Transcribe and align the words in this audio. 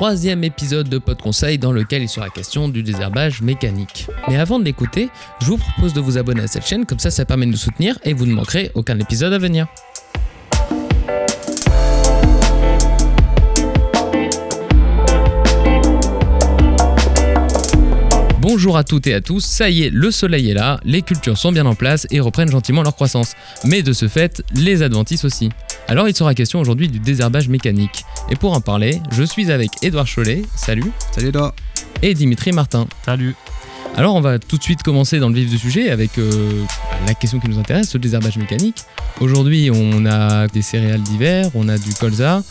troisième 0.00 0.44
épisode 0.44 0.88
de 0.88 0.96
Pod 0.96 1.20
Conseil 1.20 1.58
dans 1.58 1.72
lequel 1.72 2.00
il 2.00 2.08
sera 2.08 2.30
question 2.30 2.70
du 2.70 2.82
désherbage 2.82 3.42
mécanique. 3.42 4.06
Mais 4.28 4.38
avant 4.38 4.58
de 4.58 4.64
l'écouter, 4.64 5.10
je 5.42 5.48
vous 5.48 5.58
propose 5.58 5.92
de 5.92 6.00
vous 6.00 6.16
abonner 6.16 6.40
à 6.40 6.46
cette 6.46 6.66
chaîne, 6.66 6.86
comme 6.86 6.98
ça 6.98 7.10
ça 7.10 7.26
permet 7.26 7.44
de 7.44 7.50
nous 7.50 7.58
soutenir 7.58 7.98
et 8.02 8.14
vous 8.14 8.24
ne 8.24 8.32
manquerez 8.32 8.70
aucun 8.74 8.98
épisode 8.98 9.34
à 9.34 9.38
venir. 9.38 9.66
Bonjour 18.52 18.76
à 18.76 18.82
toutes 18.82 19.06
et 19.06 19.14
à 19.14 19.20
tous, 19.20 19.44
ça 19.44 19.70
y 19.70 19.84
est, 19.84 19.90
le 19.90 20.10
soleil 20.10 20.50
est 20.50 20.54
là, 20.54 20.80
les 20.84 21.02
cultures 21.02 21.38
sont 21.38 21.52
bien 21.52 21.66
en 21.66 21.76
place 21.76 22.08
et 22.10 22.18
reprennent 22.18 22.50
gentiment 22.50 22.82
leur 22.82 22.96
croissance. 22.96 23.34
Mais 23.64 23.82
de 23.82 23.92
ce 23.92 24.08
fait, 24.08 24.42
les 24.52 24.82
adventices 24.82 25.24
aussi. 25.24 25.50
Alors 25.86 26.08
il 26.08 26.16
sera 26.16 26.34
question 26.34 26.58
aujourd'hui 26.58 26.88
du 26.88 26.98
désherbage 26.98 27.48
mécanique. 27.48 28.02
Et 28.28 28.34
pour 28.34 28.52
en 28.52 28.60
parler, 28.60 29.00
je 29.12 29.22
suis 29.22 29.52
avec 29.52 29.70
Édouard 29.82 30.08
Chollet, 30.08 30.42
salut. 30.56 30.90
Salut 31.12 31.28
Edouard. 31.28 31.54
Et 32.02 32.12
Dimitri 32.12 32.50
Martin. 32.50 32.88
Salut. 33.04 33.36
Alors 33.94 34.16
on 34.16 34.20
va 34.20 34.40
tout 34.40 34.56
de 34.56 34.62
suite 34.64 34.82
commencer 34.82 35.20
dans 35.20 35.28
le 35.28 35.36
vif 35.36 35.48
du 35.48 35.56
sujet 35.56 35.90
avec 35.90 36.18
euh, 36.18 36.64
la 37.06 37.14
question 37.14 37.38
qui 37.38 37.48
nous 37.48 37.58
intéresse, 37.60 37.94
le 37.94 38.00
désherbage 38.00 38.36
mécanique. 38.36 38.78
Aujourd'hui 39.20 39.70
on 39.72 40.06
a 40.06 40.48
des 40.48 40.62
céréales 40.62 41.02
d'hiver, 41.02 41.48
on 41.54 41.68
a 41.68 41.78
du 41.78 41.94
colza. 41.94 42.42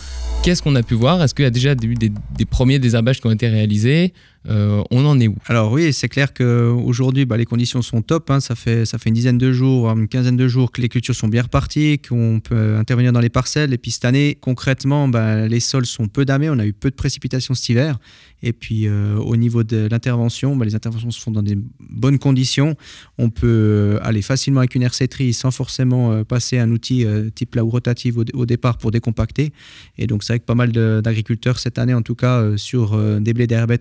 Qu'est-ce 0.43 0.63
qu'on 0.63 0.75
a 0.75 0.83
pu 0.83 0.93
voir? 0.93 1.21
Est-ce 1.21 1.35
qu'il 1.35 1.43
y 1.43 1.47
a 1.47 1.51
déjà 1.51 1.73
eu 1.73 1.95
des, 1.95 2.13
des 2.37 2.45
premiers 2.45 2.79
désherbages 2.79 3.19
qui 3.19 3.27
ont 3.27 3.31
été 3.31 3.49
réalisés? 3.49 4.13
Euh, 4.47 4.81
on 4.89 5.05
en 5.05 5.19
est 5.19 5.27
où 5.27 5.35
Alors 5.47 5.71
oui, 5.71 5.91
c'est 5.91 6.07
clair 6.07 6.33
qu'aujourd'hui, 6.33 7.25
bah, 7.25 7.37
les 7.37 7.45
conditions 7.45 7.81
sont 7.81 8.01
top. 8.01 8.31
Hein. 8.31 8.39
Ça, 8.39 8.55
fait, 8.55 8.85
une 9.05 9.13
dizaine 9.13 9.37
de 9.37 9.51
jours, 9.51 9.89
une 9.89 10.07
quinzaine 10.07 10.37
de 10.37 10.47
jours 10.47 10.71
que 10.71 10.81
les 10.81 10.89
cultures 10.89 11.15
sont 11.15 11.27
bien 11.27 11.43
reparties, 11.43 11.99
qu'on 11.99 12.39
peut 12.39 12.75
intervenir 12.75 13.11
dans 13.11 13.19
les 13.19 13.29
parcelles. 13.29 13.73
Et 13.73 13.77
puis 13.77 13.91
cette 13.91 14.05
année, 14.05 14.37
concrètement, 14.39 15.07
bah, 15.07 15.47
les 15.47 15.59
sols 15.59 15.85
sont 15.85 16.07
peu 16.07 16.25
damés. 16.25 16.49
On 16.49 16.59
a 16.59 16.65
eu 16.65 16.73
peu 16.73 16.89
de 16.89 16.95
précipitations 16.95 17.53
cet 17.53 17.69
hiver. 17.69 17.97
Et 18.41 18.53
puis 18.53 18.87
euh, 18.87 19.17
au 19.17 19.35
niveau 19.35 19.63
de 19.63 19.89
l'intervention, 19.91 20.55
bah, 20.55 20.63
les 20.63 20.75
interventions 20.75 21.11
se 21.11 21.19
font 21.19 21.31
dans 21.31 21.43
des 21.43 21.57
bonnes 21.79 22.19
conditions. 22.19 22.75
On 23.17 23.29
peut 23.29 23.47
euh, 23.47 23.99
aller 24.01 24.21
facilement 24.21 24.61
avec 24.61 24.75
une 24.75 24.83
RC 24.83 25.09
sans 25.33 25.51
forcément 25.51 26.23
passer 26.23 26.59
un 26.59 26.71
outil 26.71 27.05
type 27.35 27.55
la 27.55 27.63
rotative 27.63 28.23
au, 28.33 28.45
départ 28.45 28.77
pour 28.77 28.91
décompacter. 28.91 29.51
Et 29.97 30.07
donc 30.07 30.23
c'est 30.23 30.33
vrai 30.33 30.39
que 30.39 30.45
pas 30.45 30.55
mal 30.55 30.71
d'agriculteurs 30.71 31.59
cette 31.59 31.77
année, 31.77 31.93
en 31.93 32.01
tout 32.01 32.15
cas, 32.15 32.57
sur 32.57 32.97
des 33.19 33.33
blés 33.33 33.47
d'herbe 33.47 33.71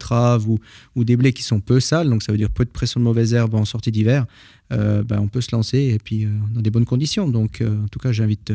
ou, 0.48 1.04
des 1.04 1.16
blés 1.16 1.32
qui 1.32 1.42
sont 1.42 1.60
peu 1.60 1.80
sales, 1.80 2.08
donc 2.08 2.22
ça 2.22 2.32
veut 2.32 2.38
dire 2.38 2.50
peu 2.50 2.64
de 2.64 2.70
pression 2.70 3.00
de 3.00 3.04
mauvaises 3.04 3.34
herbes 3.34 3.54
en 3.54 3.64
sortie 3.64 3.92
d'hiver, 3.92 4.26
euh, 4.70 5.02
ben, 5.02 5.18
on 5.18 5.28
peut 5.28 5.40
se 5.40 5.48
lancer 5.52 5.78
et 5.78 5.98
puis 5.98 6.24
euh, 6.24 6.28
dans 6.52 6.60
des 6.60 6.70
bonnes 6.70 6.84
conditions. 6.84 7.28
Donc, 7.28 7.60
euh, 7.60 7.84
en 7.84 7.88
tout 7.88 7.98
cas, 7.98 8.12
j'invite 8.12 8.52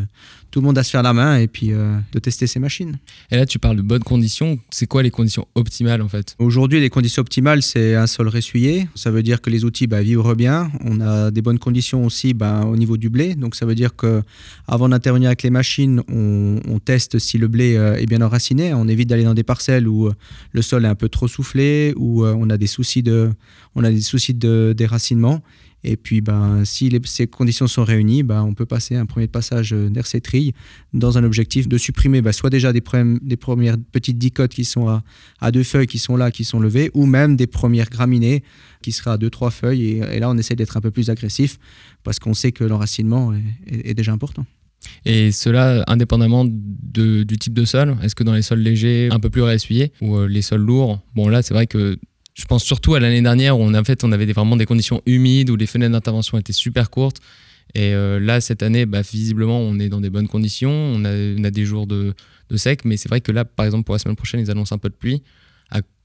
tout 0.51 0.61
le 0.61 0.65
monde 0.65 0.77
à 0.77 0.83
se 0.83 0.91
faire 0.91 1.01
la 1.01 1.13
main 1.13 1.37
et 1.37 1.47
puis 1.47 1.69
de 1.69 2.19
tester 2.19 2.45
ces 2.45 2.59
machines. 2.59 2.97
Et 3.31 3.35
là, 3.37 3.47
tu 3.47 3.57
parles 3.57 3.77
de 3.77 3.81
bonnes 3.81 4.03
conditions. 4.03 4.59
C'est 4.69 4.85
quoi 4.85 5.01
les 5.01 5.09
conditions 5.09 5.47
optimales 5.55 6.01
en 6.03 6.07
fait? 6.07 6.35
Aujourd'hui, 6.37 6.79
les 6.79 6.91
conditions 6.91 7.21
optimales, 7.21 7.63
c'est 7.63 7.95
un 7.95 8.05
sol 8.05 8.27
ressuyé. 8.27 8.87
Ça 8.93 9.09
veut 9.09 9.23
dire 9.23 9.41
que 9.41 9.49
les 9.49 9.65
outils 9.65 9.87
ben, 9.87 10.01
vibrent 10.01 10.35
bien. 10.35 10.71
On 10.81 11.01
a 11.01 11.31
des 11.31 11.41
bonnes 11.41 11.57
conditions 11.57 12.05
aussi 12.05 12.35
ben, 12.35 12.65
au 12.65 12.75
niveau 12.75 12.97
du 12.97 13.09
blé. 13.09 13.33
Donc, 13.33 13.55
ça 13.55 13.65
veut 13.65 13.73
dire 13.73 13.95
que 13.95 14.21
avant 14.67 14.89
d'intervenir 14.89 15.29
avec 15.29 15.41
les 15.41 15.49
machines, 15.49 16.03
on, 16.07 16.59
teste 16.85 17.17
si 17.17 17.37
le 17.37 17.47
blé 17.47 17.73
est 17.73 18.05
bien 18.05 18.21
enraciné. 18.21 18.73
On 18.73 18.87
évite 18.87 19.07
d'aller 19.09 19.23
dans 19.23 19.33
des 19.33 19.43
parcelles 19.43 19.87
où 19.87 20.11
le 20.51 20.61
sol 20.61 20.85
est 20.85 20.89
un 20.89 20.95
peu 20.95 21.07
trop 21.07 21.27
soufflé, 21.27 21.93
où 21.95 22.25
on 22.25 22.49
a 22.49 22.57
des 22.57 22.67
soucis 22.67 23.01
de, 23.01 23.31
on 23.73 23.83
a 23.83 23.89
des 23.89 24.01
soucis 24.01 24.33
de 24.33 24.73
déracinement. 24.77 25.41
Et 25.83 25.97
puis, 25.97 26.21
ben, 26.21 26.63
si 26.63 26.89
ces 27.05 27.27
conditions 27.27 27.67
sont 27.67 27.83
réunies, 27.83 28.23
ben, 28.23 28.41
on 28.43 28.53
peut 28.53 28.65
passer 28.65 28.95
un 28.95 29.05
premier 29.05 29.27
passage 29.27 29.73
euh, 29.73 29.89
d'RC 29.89 30.21
trille 30.21 30.53
dans 30.93 31.17
un 31.17 31.23
objectif 31.23 31.67
de 31.67 31.77
supprimer 31.77 32.21
ben, 32.21 32.31
soit 32.31 32.49
déjà 32.49 32.71
des, 32.71 32.81
premières 32.81 33.77
petites 33.91 34.17
dicotes 34.17 34.53
qui 34.53 34.63
sont 34.63 35.01
à, 35.39 35.51
deux 35.51 35.63
feuilles 35.63 35.87
qui 35.87 35.99
sont 35.99 36.15
là, 36.15 36.31
qui 36.31 36.45
sont 36.45 36.59
levées, 36.59 36.89
ou 36.93 37.05
même 37.05 37.35
des 37.35 37.47
premières 37.47 37.89
graminées 37.89 38.43
qui 38.81 38.91
seraient 38.91 39.11
à 39.11 39.17
deux, 39.17 39.29
trois 39.29 39.51
feuilles. 39.51 40.01
Et, 40.11 40.19
là, 40.19 40.29
on 40.29 40.37
essaie 40.37 40.55
d'être 40.55 40.77
un 40.77 40.81
peu 40.81 40.91
plus 40.91 41.09
agressif 41.09 41.59
parce 42.03 42.19
qu'on 42.19 42.33
sait 42.33 42.51
que 42.51 42.63
l'enracinement 42.63 43.33
est, 43.67 43.93
déjà 43.93 44.13
important. 44.13 44.45
Et 45.05 45.31
cela 45.31 45.83
indépendamment 45.87 46.45
du 46.45 47.25
type 47.39 47.53
de 47.53 47.65
sol 47.65 47.97
Est-ce 48.03 48.15
que 48.15 48.23
dans 48.23 48.33
les 48.33 48.41
sols 48.41 48.59
légers, 48.59 49.09
un 49.11 49.19
peu 49.19 49.29
plus 49.29 49.41
réessuyés, 49.41 49.91
ou 50.01 50.17
euh, 50.17 50.27
les 50.27 50.41
sols 50.41 50.61
lourds 50.61 50.99
Bon, 51.15 51.27
là, 51.29 51.41
c'est 51.41 51.53
vrai 51.53 51.67
que 51.67 51.97
je 52.33 52.45
pense 52.45 52.63
surtout 52.63 52.95
à 52.95 52.99
l'année 52.99 53.21
dernière 53.21 53.57
où 53.59 53.63
on, 53.63 53.73
en 53.73 53.83
fait, 53.83 54.03
on 54.03 54.11
avait 54.11 54.25
vraiment 54.25 54.55
des 54.55 54.65
conditions 54.65 55.01
humides, 55.05 55.49
où 55.49 55.55
les 55.55 55.67
fenêtres 55.67 55.91
d'intervention 55.91 56.37
étaient 56.37 56.53
super 56.53 56.89
courtes. 56.89 57.17
Et 57.75 57.93
euh, 57.93 58.19
là, 58.19 58.41
cette 58.41 58.63
année, 58.63 58.85
bah, 58.85 59.01
visiblement, 59.01 59.59
on 59.59 59.79
est 59.79 59.89
dans 59.89 60.01
des 60.01 60.09
bonnes 60.09 60.27
conditions. 60.27 60.71
On 60.71 61.05
a, 61.05 61.51
des 61.51 61.65
jours 61.65 61.87
de, 61.87 62.13
de 62.49 62.57
sec, 62.57 62.85
mais 62.85 62.97
c'est 62.97 63.09
vrai 63.09 63.21
que 63.21 63.31
là, 63.31 63.45
par 63.45 63.65
exemple, 63.65 63.83
pour 63.85 63.93
la 63.93 63.99
semaine 63.99 64.15
prochaine, 64.15 64.39
ils 64.39 64.51
annoncent 64.51 64.75
un 64.75 64.79
peu 64.79 64.89
de 64.89 64.95
pluie 64.95 65.21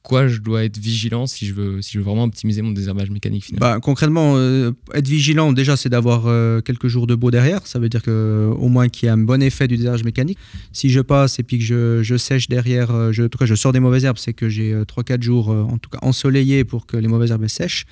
quoi 0.08 0.26
je 0.26 0.38
dois 0.38 0.64
être 0.64 0.78
vigilant 0.78 1.26
si 1.26 1.46
je 1.46 1.52
veux, 1.52 1.82
si 1.82 1.92
je 1.92 1.98
veux 1.98 2.04
vraiment 2.04 2.24
optimiser 2.24 2.62
mon 2.62 2.72
désherbage 2.72 3.10
mécanique 3.10 3.44
bah, 3.58 3.78
Concrètement, 3.80 4.34
euh, 4.36 4.72
être 4.94 5.06
vigilant, 5.06 5.52
déjà, 5.52 5.76
c'est 5.76 5.90
d'avoir 5.90 6.24
euh, 6.26 6.62
quelques 6.62 6.88
jours 6.88 7.06
de 7.06 7.14
beau 7.14 7.30
derrière. 7.30 7.66
Ça 7.66 7.78
veut 7.78 7.90
dire 7.90 8.02
que, 8.02 8.50
au 8.58 8.68
moins 8.68 8.88
qu'il 8.88 9.06
y 9.06 9.08
ait 9.08 9.12
un 9.12 9.18
bon 9.18 9.42
effet 9.42 9.68
du 9.68 9.76
désherbage 9.76 10.04
mécanique. 10.04 10.38
Si 10.72 10.88
je 10.88 11.00
passe 11.00 11.38
et 11.38 11.42
puis 11.42 11.58
que 11.58 11.64
je, 11.64 12.02
je 12.02 12.16
sèche 12.16 12.48
derrière, 12.48 12.90
euh, 12.90 13.12
je, 13.12 13.24
en 13.24 13.28
tout 13.28 13.36
cas, 13.36 13.44
je 13.44 13.54
sors 13.54 13.72
des 13.72 13.80
mauvaises 13.80 14.06
herbes, 14.06 14.16
c'est 14.16 14.32
que 14.32 14.48
j'ai 14.48 14.74
3-4 14.74 15.22
jours, 15.22 15.50
en 15.50 15.76
tout 15.76 15.90
cas, 15.90 15.98
ensoleillés 16.00 16.64
pour 16.64 16.86
que 16.86 16.96
les 16.96 17.08
mauvaises 17.08 17.30
herbes 17.30 17.46
sèchent. 17.46 17.84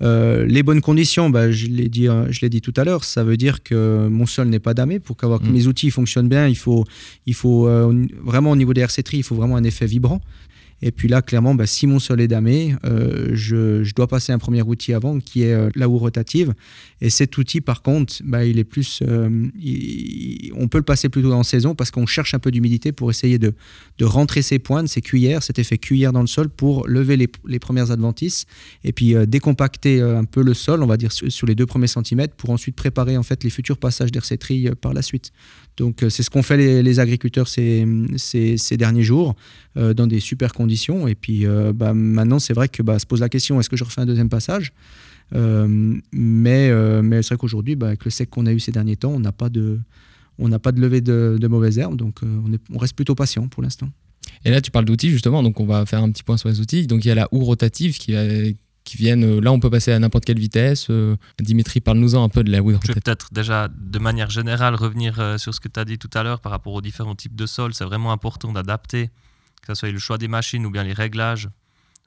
les 0.00 0.62
bonnes 0.62 0.80
conditions, 0.80 1.28
bah, 1.28 1.52
je 1.52 1.66
l'ai 1.66 1.90
dit, 1.90 2.06
je 2.30 2.40
l'ai 2.40 2.48
dit 2.48 2.62
tout 2.62 2.74
à 2.76 2.84
l'heure, 2.84 3.04
ça 3.04 3.24
veut 3.24 3.36
dire 3.36 3.62
que 3.62 4.08
mon 4.08 4.24
sol 4.24 4.48
n'est 4.48 4.58
pas 4.58 4.72
damé. 4.72 5.00
Pour 5.00 5.18
qu'avoir 5.18 5.40
que 5.40 5.46
mm. 5.46 5.52
mes 5.52 5.66
outils 5.66 5.90
fonctionnent 5.90 6.30
bien, 6.30 6.48
il 6.48 6.56
faut, 6.56 6.86
il 7.26 7.34
faut 7.34 7.68
vraiment 8.24 8.52
au 8.52 8.56
niveau 8.56 8.72
des 8.72 8.80
RC 8.80 9.02
il 9.12 9.22
faut 9.22 9.34
vraiment 9.34 9.56
un 9.56 9.64
effet 9.64 9.86
vibrant. 9.86 10.22
Et 10.80 10.92
puis 10.92 11.08
là, 11.08 11.22
clairement, 11.22 11.54
bah, 11.54 11.66
si 11.66 11.86
mon 11.86 11.98
sol 11.98 12.20
est 12.20 12.28
damé, 12.28 12.76
euh, 12.84 13.30
je, 13.32 13.92
dois 13.94 14.06
passer 14.06 14.32
un 14.32 14.38
premier 14.38 14.62
outil 14.62 14.92
avant 14.92 15.18
qui 15.18 15.42
est 15.42 15.52
euh, 15.52 15.70
la 15.74 15.88
houe 15.88 15.98
rotative. 15.98 16.54
Et 17.00 17.10
cet 17.10 17.36
outil, 17.36 17.60
par 17.60 17.82
contre, 17.82 18.14
bah, 18.24 18.44
il 18.44 18.58
est 18.58 18.64
plus, 18.64 19.00
euh, 19.02 19.48
on 20.54 20.68
peut 20.68 20.78
le 20.78 20.84
passer 20.84 21.08
plutôt 21.08 21.32
en 21.32 21.42
saison 21.42 21.74
parce 21.74 21.90
qu'on 21.90 22.06
cherche 22.06 22.34
un 22.34 22.38
peu 22.38 22.52
d'humidité 22.52 22.92
pour 22.92 23.10
essayer 23.10 23.38
de, 23.38 23.54
rentrer 24.00 24.42
ses 24.42 24.60
pointes, 24.60 24.88
ses 24.88 25.00
cuillères, 25.00 25.42
cet 25.42 25.58
effet 25.58 25.78
cuillère 25.78 26.12
dans 26.12 26.20
le 26.20 26.28
sol 26.28 26.48
pour 26.48 26.86
lever 26.86 27.16
les, 27.16 27.58
premières 27.58 27.90
adventices 27.90 28.46
et 28.84 28.92
puis 28.92 29.14
décompacter 29.26 30.00
un 30.00 30.24
peu 30.24 30.42
le 30.42 30.54
sol, 30.54 30.82
on 30.82 30.86
va 30.86 30.96
dire 30.96 31.10
sur, 31.10 31.46
les 31.46 31.56
deux 31.56 31.66
premiers 31.66 31.88
centimètres 31.88 32.34
pour 32.36 32.50
ensuite 32.50 32.76
préparer 32.76 33.16
en 33.16 33.24
fait 33.24 33.42
les 33.42 33.50
futurs 33.50 33.76
passages 33.76 34.12
d'hercétrie 34.12 34.68
par 34.80 34.94
la 34.94 35.02
suite. 35.02 35.32
Donc 35.78 36.04
c'est 36.08 36.22
ce 36.22 36.28
qu'ont 36.28 36.42
fait 36.42 36.82
les, 36.82 37.00
agriculteurs 37.00 37.48
ces, 37.48 37.86
derniers 38.72 39.02
jours 39.02 39.34
dans 39.76 40.06
des 40.06 40.20
super 40.20 40.52
conditions 40.52 41.08
et 41.08 41.14
puis 41.14 41.46
euh, 41.46 41.72
bah, 41.72 41.94
maintenant, 41.94 42.38
c'est 42.38 42.54
vrai 42.54 42.68
que 42.68 42.82
bah, 42.82 42.98
se 42.98 43.06
pose 43.06 43.20
la 43.20 43.28
question 43.28 43.60
est-ce 43.60 43.68
que 43.68 43.76
je 43.76 43.84
refais 43.84 44.00
un 44.00 44.06
deuxième 44.06 44.28
passage? 44.28 44.72
Euh, 45.34 45.96
mais, 46.12 46.70
euh, 46.70 47.02
mais 47.02 47.22
c'est 47.22 47.34
vrai 47.34 47.38
qu'aujourd'hui, 47.38 47.76
bah, 47.76 47.88
avec 47.88 48.04
le 48.04 48.10
sec 48.10 48.30
qu'on 48.30 48.46
a 48.46 48.52
eu 48.52 48.60
ces 48.60 48.72
derniers 48.72 48.96
temps, 48.96 49.12
on 49.12 49.20
n'a 49.20 49.32
pas 49.32 49.48
de, 49.48 49.78
pas 50.62 50.72
de 50.72 50.80
levée 50.80 51.00
de, 51.00 51.46
mauvaises 51.48 51.78
herbes, 51.78 51.96
donc 51.96 52.20
on, 52.22 52.78
reste 52.78 52.94
plutôt 52.94 53.14
patient 53.14 53.48
pour 53.48 53.62
l'instant. 53.62 53.88
Et 54.44 54.50
là, 54.50 54.60
tu 54.60 54.70
parles 54.70 54.84
d'outils 54.84 55.10
justement, 55.10 55.42
donc 55.42 55.60
on 55.60 55.66
va 55.66 55.84
faire 55.86 56.02
un 56.02 56.10
petit 56.10 56.22
point 56.22 56.36
sur 56.36 56.48
les 56.48 56.60
outils. 56.60 56.86
Donc 56.86 57.04
il 57.04 57.08
y 57.08 57.10
a 57.10 57.14
la 57.14 57.28
houe 57.32 57.44
rotative 57.44 57.98
qui, 57.98 58.14
qui 58.88 58.96
viennent. 58.96 59.40
Là, 59.40 59.52
on 59.52 59.60
peut 59.60 59.70
passer 59.70 59.92
à 59.92 59.98
n'importe 59.98 60.24
quelle 60.24 60.38
vitesse. 60.38 60.90
Dimitri, 61.38 61.80
parle-nous-en 61.80 62.24
un 62.24 62.28
peu 62.28 62.42
de 62.42 62.50
la 62.50 62.60
rotative. 62.60 62.88
Je 62.88 62.92
vais 62.92 63.00
peut-être 63.00 63.28
déjà, 63.32 63.68
de 63.68 63.98
manière 63.98 64.30
générale, 64.30 64.74
revenir 64.74 65.38
sur 65.38 65.54
ce 65.54 65.60
que 65.60 65.68
tu 65.68 65.78
as 65.78 65.84
dit 65.84 65.98
tout 65.98 66.10
à 66.14 66.22
l'heure 66.22 66.40
par 66.40 66.52
rapport 66.52 66.72
aux 66.72 66.82
différents 66.82 67.14
types 67.14 67.36
de 67.36 67.46
sols. 67.46 67.74
C'est 67.74 67.84
vraiment 67.84 68.12
important 68.12 68.52
d'adapter 68.52 69.10
que 69.68 69.74
ce 69.74 69.80
soit 69.80 69.90
le 69.90 69.98
choix 69.98 70.18
des 70.18 70.28
machines 70.28 70.64
ou 70.66 70.70
bien 70.70 70.82
les 70.82 70.92
réglages 70.92 71.48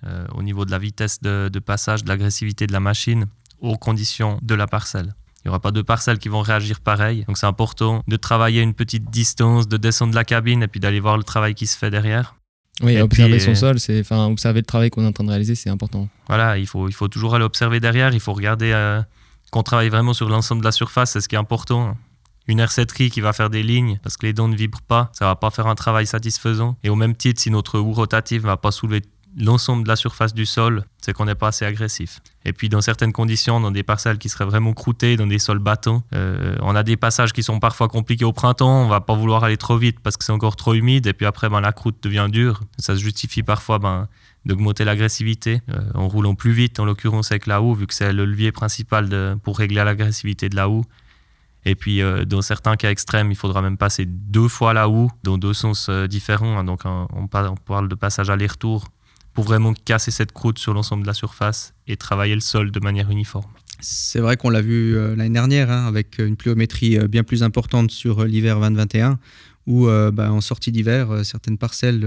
euh, 0.04 0.26
au 0.34 0.42
niveau 0.42 0.66
de 0.66 0.72
la 0.72 0.80
vitesse 0.80 1.22
de, 1.22 1.50
passage, 1.60 2.04
de 2.04 2.10
l'agressivité 2.10 2.68
de 2.68 2.74
la 2.74 2.80
machine 2.80 3.28
aux 3.60 3.78
conditions 3.78 4.40
de 4.42 4.56
la 4.56 4.68
parcelle. 4.68 5.14
Il 5.38 5.48
n'y 5.48 5.50
aura 5.50 5.60
pas 5.60 5.72
deux 5.72 5.84
parcelles 5.84 6.20
qui 6.20 6.30
vont 6.30 6.42
réagir 6.42 6.82
pareil. 6.82 7.24
Donc 7.28 7.38
c'est 7.38 7.48
important 7.48 8.04
de 8.08 8.16
travailler 8.16 8.62
une 8.62 8.74
petite 8.74 9.10
distance, 9.10 9.68
de 9.68 9.78
descendre 9.78 10.12
de 10.12 10.16
la 10.16 10.24
cabine 10.24 10.64
et 10.64 10.68
puis 10.68 10.80
d'aller 10.80 11.00
voir 11.00 11.18
le 11.18 11.24
travail 11.24 11.56
qui 11.56 11.68
se 11.68 11.78
fait 11.78 11.90
derrière. 11.90 12.36
Oui, 12.84 13.00
observer 13.00 13.40
son 13.40 13.56
sol, 13.56 13.80
c'est, 13.80 14.00
enfin, 14.00 14.26
observer 14.28 14.60
le 14.62 14.66
travail 14.66 14.90
qu'on 14.90 15.04
est 15.04 15.08
en 15.08 15.12
train 15.12 15.24
de 15.24 15.30
réaliser, 15.30 15.56
c'est 15.56 15.70
important. 15.70 16.08
Voilà, 16.28 16.58
il 16.58 16.68
faut, 16.68 16.88
il 16.88 16.94
faut 16.94 17.08
toujours 17.08 17.36
aller 17.36 17.46
observer 17.46 17.80
derrière. 17.80 18.14
Il 18.14 18.20
faut 18.20 18.34
regarder 18.34 18.72
euh, 18.74 19.02
qu'on 19.52 19.64
travaille 19.64 19.90
vraiment 19.90 20.14
sur 20.14 20.30
l'ensemble 20.30 20.62
de 20.62 20.66
la 20.66 20.72
surface, 20.72 21.12
c'est 21.12 21.22
ce 21.22 21.30
qui 21.30 21.36
est 21.36 21.40
important 21.40 21.96
une 22.48 22.62
R7 22.62 23.10
qui 23.10 23.22
va 23.22 23.34
faire 23.34 23.50
des 23.50 23.64
lignes 23.64 24.00
parce 24.04 24.18
que 24.18 24.26
les 24.26 24.34
dents 24.34 24.48
ne 24.48 24.56
vibrent 24.56 24.82
pas, 24.82 25.12
ça 25.14 25.26
va 25.26 25.36
pas 25.36 25.50
faire 25.50 25.68
un 25.68 25.76
travail 25.76 26.06
satisfaisant. 26.06 26.78
Et 26.84 26.90
au 26.90 26.96
même 26.96 27.16
titre, 27.16 27.42
si 27.42 27.52
notre 27.52 27.80
houe 27.80 27.94
rotative 27.94 28.42
ne 28.42 28.48
va 28.48 28.58
pas 28.58 28.72
soulever 28.72 29.02
l'ensemble 29.38 29.84
de 29.84 29.88
la 29.88 29.96
surface 29.96 30.34
du 30.34 30.46
sol, 30.46 30.84
c'est 31.00 31.14
qu'on 31.14 31.26
n'est 31.26 31.36
pas 31.36 31.50
assez 31.50 31.66
agressif. 31.66 32.20
Et 32.46 32.54
puis 32.54 32.70
dans 32.70 32.82
certaines 32.82 33.14
conditions, 33.14 33.60
dans 33.60 33.72
des 33.72 33.84
parcelles 33.84 34.18
qui 34.18 34.30
seraient 34.30 34.46
vraiment 34.46 34.74
croûtées, 34.74 35.16
dans 35.16 35.28
des 35.28 35.40
sols 35.40 35.60
battants, 35.60 36.04
euh, 36.14 36.56
on 36.62 36.76
a 36.76 36.84
des 36.84 36.98
passages 36.98 37.34
qui 37.34 37.44
sont 37.44 37.60
parfois 37.60 37.88
compliqués 37.88 38.26
au 38.26 38.34
printemps, 38.34 38.84
on 38.84 38.88
va 38.88 39.02
pas 39.02 39.16
vouloir 39.16 39.44
aller 39.44 39.58
trop 39.58 39.78
vite 39.78 40.00
parce 40.02 40.18
que 40.18 40.26
c'est 40.26 40.32
encore 40.32 40.56
trop 40.56 40.74
humide, 40.74 41.08
et 41.08 41.14
puis 41.14 41.26
après 41.26 41.50
ben, 41.50 41.62
la 41.62 41.72
croûte 41.72 41.98
devient 42.02 42.28
dure. 42.30 42.62
Ça 42.78 42.96
se 42.96 43.02
justifie 43.02 43.44
parfois 43.44 43.80
ben, 43.80 44.08
d'augmenter 44.46 44.84
l'agressivité 44.84 45.62
euh, 45.70 45.80
en 45.94 46.08
roulant 46.08 46.36
plus 46.36 46.52
vite, 46.52 46.80
en 46.80 46.86
l'occurrence 46.86 47.32
avec 47.32 47.48
la 47.48 47.62
houe, 47.62 47.74
vu 47.74 47.88
que 47.88 47.94
c'est 47.94 48.12
le 48.12 48.26
levier 48.26 48.52
principal 48.52 49.38
pour 49.44 49.58
régler 49.58 49.84
l'agressivité 49.84 50.50
de 50.50 50.56
la 50.56 50.70
houe. 50.70 50.84
Et 51.64 51.76
puis, 51.76 52.02
euh, 52.02 52.26
dans 52.26 52.42
certains 52.42 52.76
cas 52.76 52.90
extrêmes, 52.90 53.32
il 53.32 53.38
faudra 53.38 53.62
même 53.62 53.78
passer 53.78 54.06
deux 54.08 54.48
fois 54.48 54.74
la 54.74 54.90
houe, 54.90 55.12
dans 55.24 55.38
deux 55.38 55.54
sens 55.54 55.90
différents. 55.90 56.58
Hein. 56.58 56.64
donc, 56.64 56.82
on, 56.86 57.28
parle 57.28 57.88
de 57.88 57.96
passage 57.96 58.32
aller-retour 58.32 58.86
pour 59.34 59.44
vraiment 59.46 59.74
casser 59.74 60.12
cette 60.12 60.32
croûte 60.32 60.60
sur 60.60 60.74
l'ensemble 60.74 61.04
de 61.04 61.08
la 61.08 61.14
surface 61.14 61.74
et 61.88 61.98
travailler 61.98 62.36
le 62.36 62.42
sol 62.42 62.72
de 62.72 62.80
manière 62.80 63.10
uniforme. 63.10 63.52
C'est 63.80 64.20
vrai 64.20 64.38
qu'on 64.38 64.50
l'a 64.50 64.62
vu 64.62 64.96
euh, 64.96 65.16
l'année 65.16 65.34
dernière 65.34 65.72
hein, 65.72 65.88
avec 65.88 66.20
une 66.20 66.36
pluviométrie 66.36 67.00
bien 67.08 67.24
plus 67.24 67.44
importante 67.44 67.92
sur 67.92 68.26
l'hiver 68.26 68.60
2021 68.60 69.20
où 69.68 69.86
bah, 69.86 70.34
en 70.34 70.42
sortie 70.42 70.72
d'hiver, 70.72 71.24
certaines 71.24 71.60
parcelles, 71.60 72.04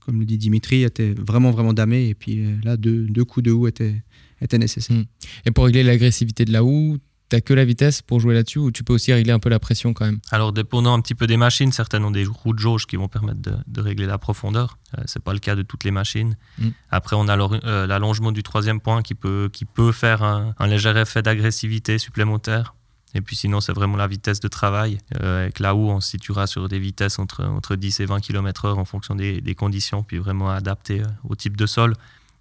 comme 0.00 0.18
le 0.18 0.26
dit 0.26 0.38
Dimitri, 0.38 0.82
étaient 0.82 1.14
vraiment 1.16 1.52
vraiment 1.52 1.72
damées 1.72 2.08
et 2.08 2.14
puis 2.14 2.44
là 2.64 2.76
deux, 2.76 3.06
deux 3.06 3.24
coups 3.24 3.44
de 3.44 3.52
houe 3.52 3.68
étaient, 3.68 4.02
étaient 4.40 4.58
nécessaires. 4.58 4.96
Hmm. 4.96 5.04
Et 5.46 5.52
pour 5.52 5.66
régler 5.66 5.84
l'agressivité 5.84 6.44
de 6.44 6.52
la 6.52 6.64
houe, 6.64 6.98
T'as 7.28 7.40
que 7.40 7.52
la 7.54 7.64
vitesse 7.64 8.02
pour 8.02 8.20
jouer 8.20 8.34
là-dessus 8.34 8.60
ou 8.60 8.70
tu 8.70 8.84
peux 8.84 8.92
aussi 8.92 9.12
régler 9.12 9.32
un 9.32 9.40
peu 9.40 9.48
la 9.48 9.58
pression 9.58 9.92
quand 9.92 10.04
même 10.04 10.20
Alors, 10.30 10.52
dépendant 10.52 10.94
un 10.94 11.00
petit 11.00 11.16
peu 11.16 11.26
des 11.26 11.36
machines, 11.36 11.72
certaines 11.72 12.04
ont 12.04 12.12
des 12.12 12.24
roues 12.24 12.52
de 12.52 12.60
jauge 12.60 12.86
qui 12.86 12.94
vont 12.94 13.08
permettre 13.08 13.40
de, 13.40 13.80
régler 13.80 14.06
la 14.06 14.16
profondeur. 14.16 14.78
Ce 14.92 15.00
euh, 15.00 15.04
c'est 15.06 15.22
pas 15.22 15.32
le 15.32 15.40
cas 15.40 15.56
de 15.56 15.62
toutes 15.62 15.82
les 15.82 15.90
machines. 15.90 16.36
Mm. 16.58 16.68
Après, 16.90 17.16
on 17.16 17.26
a 17.26 17.36
euh, 17.36 17.86
l'allongement 17.88 18.30
du 18.30 18.44
troisième 18.44 18.80
point 18.80 19.02
qui 19.02 19.14
peut, 19.16 19.50
qui 19.52 19.64
peut 19.64 19.90
faire 19.90 20.22
un, 20.22 20.54
léger 20.68 20.90
effet 20.96 21.22
d'agressivité 21.22 21.98
supplémentaire. 21.98 22.74
Et 23.14 23.20
puis 23.20 23.34
sinon, 23.34 23.60
c'est 23.60 23.72
vraiment 23.72 23.96
la 23.96 24.06
vitesse 24.06 24.38
de 24.38 24.48
travail. 24.48 24.98
Euh, 25.20 25.42
avec 25.42 25.58
là 25.58 25.74
où 25.74 25.88
on 25.88 26.00
se 26.00 26.10
situera 26.10 26.46
sur 26.46 26.68
des 26.68 26.78
vitesses 26.78 27.18
entre, 27.18 27.44
entre 27.44 27.74
10 27.74 28.00
et 28.00 28.06
20 28.06 28.20
km/h 28.20 28.74
en 28.74 28.84
fonction 28.84 29.16
des, 29.16 29.40
des 29.40 29.54
conditions, 29.56 30.04
puis 30.04 30.18
vraiment 30.18 30.50
adapté 30.50 31.02
au 31.28 31.34
type 31.34 31.56
de 31.56 31.66
sol. 31.66 31.94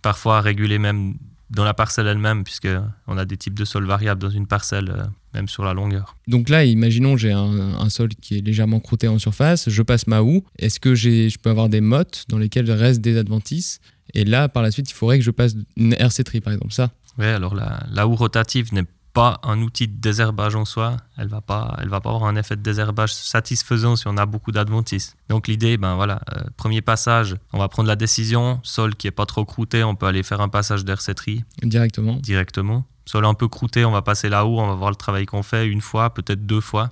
Parfois, 0.03 0.41
réguler 0.41 0.77
même 0.77 1.15
dans 1.55 1.63
la 1.63 1.73
parcelle 1.73 2.05
elle-même, 2.05 2.43
puisqu'on 2.43 3.17
a 3.17 3.25
des 3.25 3.37
types 3.37 3.55
de 3.55 3.65
sols 3.65 3.85
variables 3.85 4.21
dans 4.21 4.29
une 4.29 4.45
parcelle, 4.45 4.89
euh, 4.89 5.03
même 5.33 5.47
sur 5.47 5.63
la 5.63 5.73
longueur. 5.73 6.17
Donc 6.27 6.49
là, 6.49 6.65
imaginons 6.65 7.17
j'ai 7.17 7.31
un, 7.31 7.89
sol 7.89 8.09
qui 8.09 8.37
est 8.37 8.41
légèrement 8.41 8.79
croûté 8.79 9.07
en 9.07 9.17
surface, 9.17 9.69
je 9.69 9.81
passe 9.81 10.05
ma 10.05 10.21
houe. 10.21 10.43
Est-ce 10.59 10.79
que 10.79 10.93
je 10.93 11.37
peux 11.37 11.49
avoir 11.49 11.69
des 11.69 11.81
mottes 11.81 12.25
dans 12.27 12.37
lesquelles 12.37 12.69
restent 12.69 13.01
des 13.01 13.17
adventices? 13.17 13.79
Et 14.13 14.25
là, 14.25 14.49
par 14.49 14.63
la 14.63 14.71
suite, 14.71 14.89
il 14.89 14.93
faudrait 14.93 15.17
que 15.17 15.23
je 15.23 15.31
passe 15.31 15.55
une 15.77 15.93
RC 15.93 16.23
tri, 16.23 16.41
par 16.41 16.53
exemple, 16.53 16.73
ça 16.73 16.91
Oui, 17.17 17.25
alors 17.25 17.55
la, 17.55 17.85
la 17.91 18.07
houe 18.07 18.15
rotative 18.15 18.73
n'est 18.73 18.85
pas 19.15 19.39
un 19.43 19.61
outil 19.61 19.87
de 19.87 19.95
désherbage 19.95 20.55
en 20.55 20.65
soi. 20.65 20.97
Elle 21.17 21.29
va 21.29 21.39
pas, 21.39 21.77
elle 21.81 21.87
va 21.87 22.01
pas 22.01 22.09
avoir 22.09 22.25
un 22.25 22.35
effet 22.35 22.57
de 22.57 22.61
désherbage 22.61 23.13
satisfaisant 23.13 23.95
si 23.95 24.07
on 24.07 24.17
a 24.17 24.25
beaucoup 24.25 24.51
d'adventices. 24.51 25.15
Donc 25.29 25.47
l'idée, 25.47 25.77
ben 25.77 25.95
voilà, 25.95 26.19
euh, 26.35 26.41
premier 26.57 26.81
passage, 26.81 27.37
on 27.53 27.57
va 27.57 27.69
prendre 27.69 27.87
la 27.87 27.95
décision. 27.95 28.59
Sol 28.63 28.93
qui 28.93 29.07
est 29.07 29.11
pas 29.11 29.25
trop 29.25 29.45
croûté, 29.45 29.85
on 29.85 29.95
peut 29.95 30.05
aller 30.05 30.21
faire 30.21 30.41
un 30.41 30.49
passage 30.49 30.83
d'hercéterie 30.83 31.45
directement. 31.63 32.17
Directement. 32.17 32.85
Sol 33.05 33.23
un 33.23 33.33
peu 33.35 33.47
croûté, 33.47 33.85
on 33.85 33.91
va 33.91 34.01
passer 34.01 34.27
là-haut, 34.27 34.59
on 34.59 34.67
va 34.67 34.75
voir 34.75 34.89
le 34.89 34.97
travail 34.97 35.25
qu'on 35.25 35.43
fait 35.43 35.65
une 35.65 35.81
fois, 35.81 36.13
peut-être 36.13 36.45
deux 36.45 36.61
fois. 36.61 36.91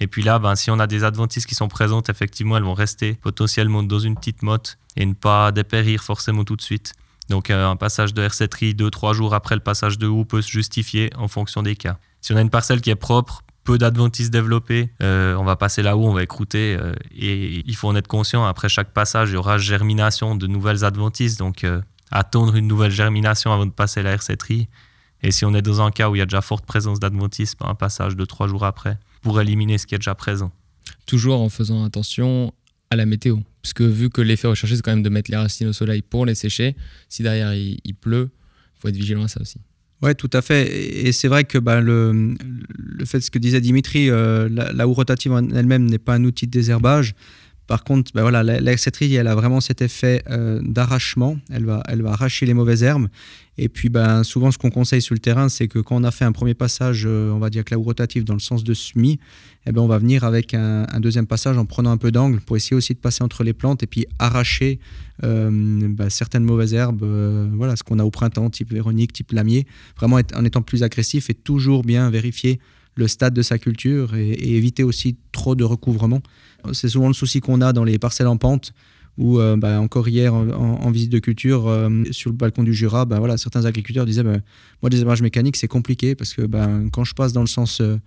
Et 0.00 0.06
puis 0.06 0.22
là, 0.22 0.38
ben, 0.38 0.56
si 0.56 0.70
on 0.70 0.78
a 0.78 0.86
des 0.86 1.04
adventices 1.04 1.44
qui 1.44 1.54
sont 1.54 1.68
présentes, 1.68 2.08
effectivement, 2.08 2.56
elles 2.56 2.62
vont 2.62 2.72
rester 2.72 3.12
potentiellement 3.12 3.82
dans 3.82 3.98
une 3.98 4.16
petite 4.16 4.42
motte 4.42 4.78
et 4.96 5.04
ne 5.04 5.12
pas 5.12 5.52
dépérir 5.52 6.02
forcément 6.02 6.44
tout 6.44 6.56
de 6.56 6.62
suite. 6.62 6.94
Donc 7.32 7.48
euh, 7.48 7.66
un 7.66 7.76
passage 7.76 8.12
de 8.12 8.22
R7 8.22 8.74
2 8.74 8.90
trois 8.90 9.14
jours 9.14 9.32
après 9.32 9.54
le 9.54 9.62
passage 9.62 9.96
de 9.96 10.06
houe 10.06 10.26
peut 10.26 10.42
se 10.42 10.50
justifier 10.50 11.10
en 11.16 11.28
fonction 11.28 11.62
des 11.62 11.76
cas. 11.76 11.96
Si 12.20 12.30
on 12.34 12.36
a 12.36 12.42
une 12.42 12.50
parcelle 12.50 12.82
qui 12.82 12.90
est 12.90 12.94
propre, 12.94 13.40
peu 13.64 13.78
d'adventices 13.78 14.30
développés, 14.30 14.90
euh, 15.02 15.34
on 15.36 15.44
va 15.44 15.56
passer 15.56 15.80
là 15.80 15.96
où 15.96 16.04
on 16.04 16.12
va 16.12 16.22
écrouter 16.22 16.76
euh, 16.78 16.92
et 17.16 17.62
il 17.66 17.74
faut 17.74 17.88
en 17.88 17.96
être 17.96 18.06
conscient. 18.06 18.44
Après 18.44 18.68
chaque 18.68 18.92
passage, 18.92 19.30
il 19.30 19.32
y 19.32 19.36
aura 19.36 19.56
germination 19.56 20.36
de 20.36 20.46
nouvelles 20.46 20.84
adventices, 20.84 21.38
donc 21.38 21.66
attendre 22.10 22.54
une 22.54 22.66
nouvelle 22.66 22.90
germination 22.90 23.50
avant 23.50 23.64
de 23.64 23.70
passer 23.70 24.02
la 24.02 24.14
R7 24.14 24.66
Et 25.22 25.30
si 25.30 25.46
on 25.46 25.54
est 25.54 25.62
dans 25.62 25.80
un 25.80 25.90
cas 25.90 26.10
où 26.10 26.14
il 26.14 26.18
y 26.18 26.22
a 26.22 26.26
déjà 26.26 26.42
forte 26.42 26.66
présence 26.66 27.00
d'adventices, 27.00 27.56
ben, 27.56 27.66
un 27.66 27.74
passage 27.74 28.14
de 28.14 28.26
trois 28.26 28.46
jours 28.46 28.66
après 28.66 28.98
pour 29.22 29.40
éliminer 29.40 29.78
ce 29.78 29.86
qui 29.86 29.94
est 29.94 29.98
déjà 29.98 30.14
présent. 30.14 30.52
Toujours 31.06 31.40
en 31.40 31.48
faisant 31.48 31.82
attention 31.82 32.52
à 32.90 32.96
la 32.96 33.06
météo. 33.06 33.38
Parce 33.62 33.72
que 33.72 33.84
vu 33.84 34.10
que 34.10 34.20
l'effet 34.20 34.48
recherché, 34.48 34.76
c'est 34.76 34.82
quand 34.82 34.90
même 34.90 35.04
de 35.04 35.08
mettre 35.08 35.30
les 35.30 35.36
racines 35.36 35.68
au 35.68 35.72
soleil 35.72 36.02
pour 36.02 36.26
les 36.26 36.34
sécher, 36.34 36.74
si 37.08 37.22
derrière 37.22 37.54
il, 37.54 37.94
pleut, 37.94 38.30
il 38.32 38.80
faut 38.80 38.88
être 38.88 38.96
vigilant 38.96 39.24
à 39.24 39.28
ça 39.28 39.40
aussi. 39.40 39.58
Oui, 40.02 40.16
tout 40.16 40.30
à 40.32 40.42
fait. 40.42 41.06
Et 41.06 41.12
c'est 41.12 41.28
vrai 41.28 41.44
que 41.44 41.58
bah, 41.58 41.80
le, 41.80 42.34
le 42.74 43.04
fait, 43.04 43.20
ce 43.20 43.30
que 43.30 43.38
disait 43.38 43.60
Dimitri, 43.60 44.10
euh, 44.10 44.48
la, 44.50 44.72
la, 44.72 44.88
houe 44.88 44.92
rotative 44.94 45.30
en 45.30 45.48
elle-même 45.50 45.88
n'est 45.88 46.00
pas 46.00 46.14
un 46.14 46.24
outil 46.24 46.46
de 46.46 46.50
désherbage. 46.50 47.14
Par 47.66 47.84
contre, 47.84 48.10
ben 48.14 48.22
voilà, 48.22 48.42
elle 48.42 49.26
a 49.28 49.34
vraiment 49.34 49.60
cet 49.60 49.82
effet 49.82 50.22
euh, 50.28 50.60
d'arrachement. 50.62 51.38
Elle 51.50 51.64
va, 51.64 51.82
elle 51.88 52.02
va 52.02 52.12
arracher 52.12 52.44
les 52.44 52.54
mauvaises 52.54 52.82
herbes. 52.82 53.08
Et 53.58 53.68
puis, 53.68 53.88
ben, 53.88 54.24
souvent, 54.24 54.50
ce 54.50 54.58
qu'on 54.58 54.70
conseille 54.70 55.02
sur 55.02 55.14
le 55.14 55.20
terrain, 55.20 55.48
c'est 55.48 55.68
que 55.68 55.78
quand 55.78 55.96
on 55.96 56.04
a 56.04 56.10
fait 56.10 56.24
un 56.24 56.32
premier 56.32 56.54
passage, 56.54 57.04
euh, 57.06 57.30
on 57.30 57.38
va 57.38 57.50
dire 57.50 57.64
la 57.70 57.76
rotative 57.76 58.24
dans 58.24 58.34
le 58.34 58.40
sens 58.40 58.64
de 58.64 58.74
semis, 58.74 59.20
eh 59.66 59.72
ben, 59.72 59.80
on 59.80 59.86
va 59.86 59.98
venir 59.98 60.24
avec 60.24 60.54
un, 60.54 60.86
deuxième 61.00 61.26
passage 61.26 61.56
en 61.56 61.64
prenant 61.64 61.92
un 61.92 61.96
peu 61.96 62.10
d'angle 62.10 62.40
pour 62.40 62.56
essayer 62.56 62.76
aussi 62.76 62.94
de 62.94 62.98
passer 62.98 63.22
entre 63.22 63.44
les 63.44 63.52
plantes 63.52 63.82
et 63.82 63.86
puis 63.86 64.06
arracher 64.18 64.80
euh, 65.22 65.50
ben, 65.88 66.10
certaines 66.10 66.44
mauvaises 66.44 66.74
herbes, 66.74 67.04
voilà, 67.54 67.76
ce 67.76 67.84
qu'on 67.84 67.98
a 67.98 68.04
au 68.04 68.10
printemps, 68.10 68.50
type 68.50 68.72
véronique, 68.72 69.12
type 69.12 69.32
lamier, 69.32 69.66
vraiment 69.96 70.18
en 70.34 70.44
étant 70.44 70.62
plus 70.62 70.82
agressif 70.82 71.30
et 71.30 71.34
toujours 71.34 71.84
bien 71.84 72.10
vérifier 72.10 72.58
le 72.94 73.08
stade 73.08 73.34
de 73.34 73.42
sa 73.42 73.58
culture 73.58 74.14
et, 74.14 74.32
éviter 74.56 74.82
aussi 74.82 75.16
trop 75.32 75.54
de 75.54 75.64
recouvrement. 75.64 76.20
C'est 76.72 76.88
souvent 76.88 77.08
le 77.08 77.14
souci 77.14 77.40
qu'on 77.40 77.60
a 77.60 77.72
dans 77.72 77.84
les 77.84 77.98
parcelles 77.98 78.26
en 78.26 78.36
pente 78.36 78.72
où 79.18 79.38
euh, 79.38 79.56
bah, 79.56 79.80
encore 79.80 80.08
hier 80.08 80.34
en, 80.34 80.90
visite 80.90 81.10
de 81.10 81.18
culture 81.18 81.68
euh, 81.68 82.04
sur 82.10 82.30
le 82.30 82.36
balcon 82.36 82.62
du 82.62 82.72
Jura, 82.72 83.04
bah, 83.04 83.18
voilà, 83.18 83.36
certains 83.36 83.64
agriculteurs 83.64 84.06
disaient 84.06 84.22
bah, 84.22 84.38
moi 84.80 84.90
des 84.90 84.98
élevages 84.98 85.22
mécaniques 85.22 85.56
c'est 85.56 85.68
compliqué 85.68 86.14
parce 86.14 86.32
que 86.32 86.42
bah, 86.42 86.68
quand 86.92 87.04
je 87.04 87.14
passe 87.14 87.32
dans 87.32 87.42
le 87.42 87.46
sens 87.46 87.80
euh, 87.80 87.98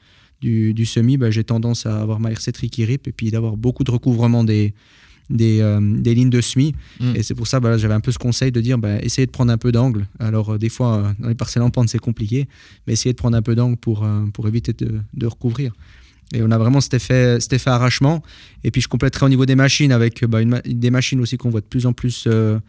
du, 0.41 0.73
du, 0.73 0.85
semis, 0.85 1.17
j'ai 1.29 1.43
tendance 1.43 1.85
à 1.85 2.01
avoir 2.01 2.19
ma 2.19 2.31
RC 2.31 2.51
qui 2.51 2.85
rip 2.85 3.07
et 3.07 3.11
puis 3.11 3.31
d'avoir 3.31 3.55
beaucoup 3.55 3.83
de 3.83 3.91
recouvrement 3.91 4.43
des, 4.43 4.73
des, 5.29 5.79
des, 5.79 6.13
lignes 6.13 6.29
de 6.29 6.41
semis. 6.41 6.75
Mm. 6.99 7.15
Et 7.15 7.23
c'est 7.23 7.33
pour 7.33 7.47
ça, 7.47 7.59
que 7.61 7.77
j'avais 7.77 7.93
un 7.93 8.01
peu 8.01 8.11
ce 8.11 8.19
conseil 8.19 8.51
de 8.51 8.59
dire, 8.59 8.77
essayez 9.01 9.25
de 9.25 9.31
prendre 9.31 9.51
un 9.51 9.57
peu 9.57 9.71
d'angle. 9.71 10.07
Alors, 10.19 10.59
des 10.59 10.67
fois, 10.67 11.15
dans 11.19 11.29
les 11.29 11.35
parcelles 11.35 11.63
en 11.63 11.69
pente, 11.69 11.87
c'est 11.87 11.99
compliqué, 11.99 12.49
mais 12.85 12.93
essayez 12.93 13.13
de 13.13 13.17
prendre 13.17 13.37
un 13.37 13.41
peu 13.41 13.55
d'angle 13.55 13.77
pour, 13.77 14.05
pour 14.33 14.47
éviter 14.47 14.73
de, 14.73 14.99
de, 15.13 15.25
recouvrir. 15.25 15.71
Et 16.33 16.41
on 16.41 16.51
a 16.51 16.57
vraiment 16.57 16.81
cet 16.81 16.93
effet, 16.93 17.39
cet 17.39 17.53
effet 17.53 17.69
arrachement. 17.69 18.23
Et 18.63 18.71
puis 18.71 18.81
je 18.81 18.87
compléterai 18.87 19.25
au 19.25 19.29
niveau 19.29 19.45
des 19.45 19.55
machines 19.55 19.91
avec 19.91 20.25
bah, 20.25 20.41
une, 20.41 20.61
des 20.65 20.91
machines 20.91 21.19
aussi 21.19 21.37
qu'on 21.37 21.49
voit 21.49 21.61
de 21.61 21.65
plus 21.65 21.85
en 21.85 21.93
plus 21.93 22.25
euh, 22.27 22.59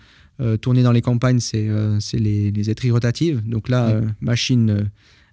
euh, 0.40 0.56
tourner 0.56 0.82
dans 0.82 0.92
les 0.92 1.02
campagnes, 1.02 1.40
c'est 1.40 1.66
euh, 1.68 1.98
les, 2.12 2.50
les 2.50 2.70
étries 2.70 2.90
rotatives. 2.90 3.42
Donc 3.48 3.68
là, 3.68 4.00
machine 4.20 4.90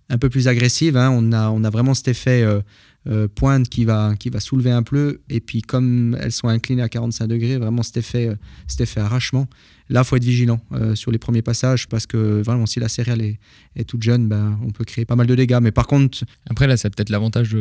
un 0.09 0.17
peu 0.17 0.29
plus 0.29 0.47
agressive. 0.47 0.97
Hein. 0.97 1.09
on, 1.11 1.31
a, 1.31 1.49
on 1.49 1.63
a 1.63 1.69
vraiment 1.69 1.93
cet 1.93 2.07
effet 2.07 2.45
pointe 3.35 3.69
qui 3.69 3.85
va, 3.85 4.15
qui 4.17 4.29
va 4.29 4.39
soulever 4.39 4.71
un 4.71 4.83
peu. 4.83 5.21
Et 5.29 5.39
puis 5.39 5.61
comme 5.61 6.17
elles 6.19 6.31
sont 6.31 6.47
inclinées 6.47 6.81
à 6.81 6.89
45 6.89 7.27
degrés, 7.27 7.57
vraiment 7.57 7.83
cet 7.83 7.97
effet, 7.97 8.31
cet 8.67 8.81
effet 8.81 8.99
arrachement. 8.99 9.47
Là, 9.89 10.01
il 10.01 10.05
faut 10.05 10.15
être 10.15 10.23
vigilant 10.23 10.59
euh, 10.71 10.95
sur 10.95 11.11
les 11.11 11.17
premiers 11.17 11.41
passages 11.41 11.87
parce 11.87 12.07
que 12.07 12.41
vraiment, 12.41 12.65
si 12.65 12.79
la 12.79 12.87
céréale 12.87 13.21
est, 13.21 13.39
est 13.75 13.83
toute 13.83 14.01
jeune, 14.01 14.27
ben, 14.27 14.57
on 14.65 14.71
peut 14.71 14.85
créer 14.85 15.05
pas 15.05 15.15
mal 15.15 15.27
de 15.27 15.35
dégâts. 15.35 15.59
Mais 15.61 15.71
par 15.71 15.87
contre. 15.87 16.23
Après, 16.49 16.67
là, 16.67 16.77
c'est 16.77 16.89
peut-être 16.89 17.09
l'avantage 17.09 17.55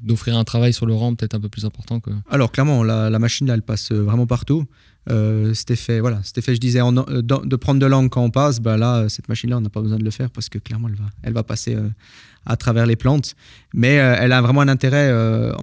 d'offrir 0.00 0.36
un 0.36 0.44
travail 0.44 0.72
sur 0.72 0.86
le 0.86 0.94
rang 0.94 1.14
peut-être 1.14 1.34
un 1.34 1.40
peu 1.40 1.48
plus 1.48 1.64
important 1.64 2.00
que. 2.00 2.10
Alors, 2.28 2.52
clairement, 2.52 2.82
la, 2.82 3.18
machine, 3.18 3.46
là, 3.46 3.54
elle 3.54 3.62
passe 3.62 3.92
vraiment 3.92 4.26
partout. 4.26 4.66
Euh, 5.08 5.54
cet 5.54 5.72
voilà, 6.00 6.20
cet 6.22 6.38
effet, 6.38 6.54
je 6.54 6.60
disais, 6.60 6.80
euh, 6.80 7.22
de 7.22 7.56
prendre 7.56 7.80
de 7.80 7.86
l'angle 7.86 8.10
quand 8.10 8.22
on 8.22 8.30
passe, 8.30 8.60
ben 8.60 8.76
là, 8.76 9.08
cette 9.08 9.28
machine-là, 9.28 9.58
on 9.58 9.60
n'a 9.60 9.70
pas 9.70 9.80
besoin 9.80 9.98
de 9.98 10.04
le 10.04 10.10
faire 10.10 10.30
parce 10.30 10.48
que 10.48 10.58
clairement, 10.58 10.88
elle 10.88 10.96
va, 10.96 11.10
elle 11.22 11.32
va 11.32 11.42
passer 11.42 11.76
à 12.46 12.56
travers 12.56 12.86
les 12.86 12.96
plantes. 12.96 13.34
Mais 13.74 13.94
elle 13.94 14.32
a 14.32 14.42
vraiment 14.42 14.60
un 14.60 14.68
intérêt 14.68 15.12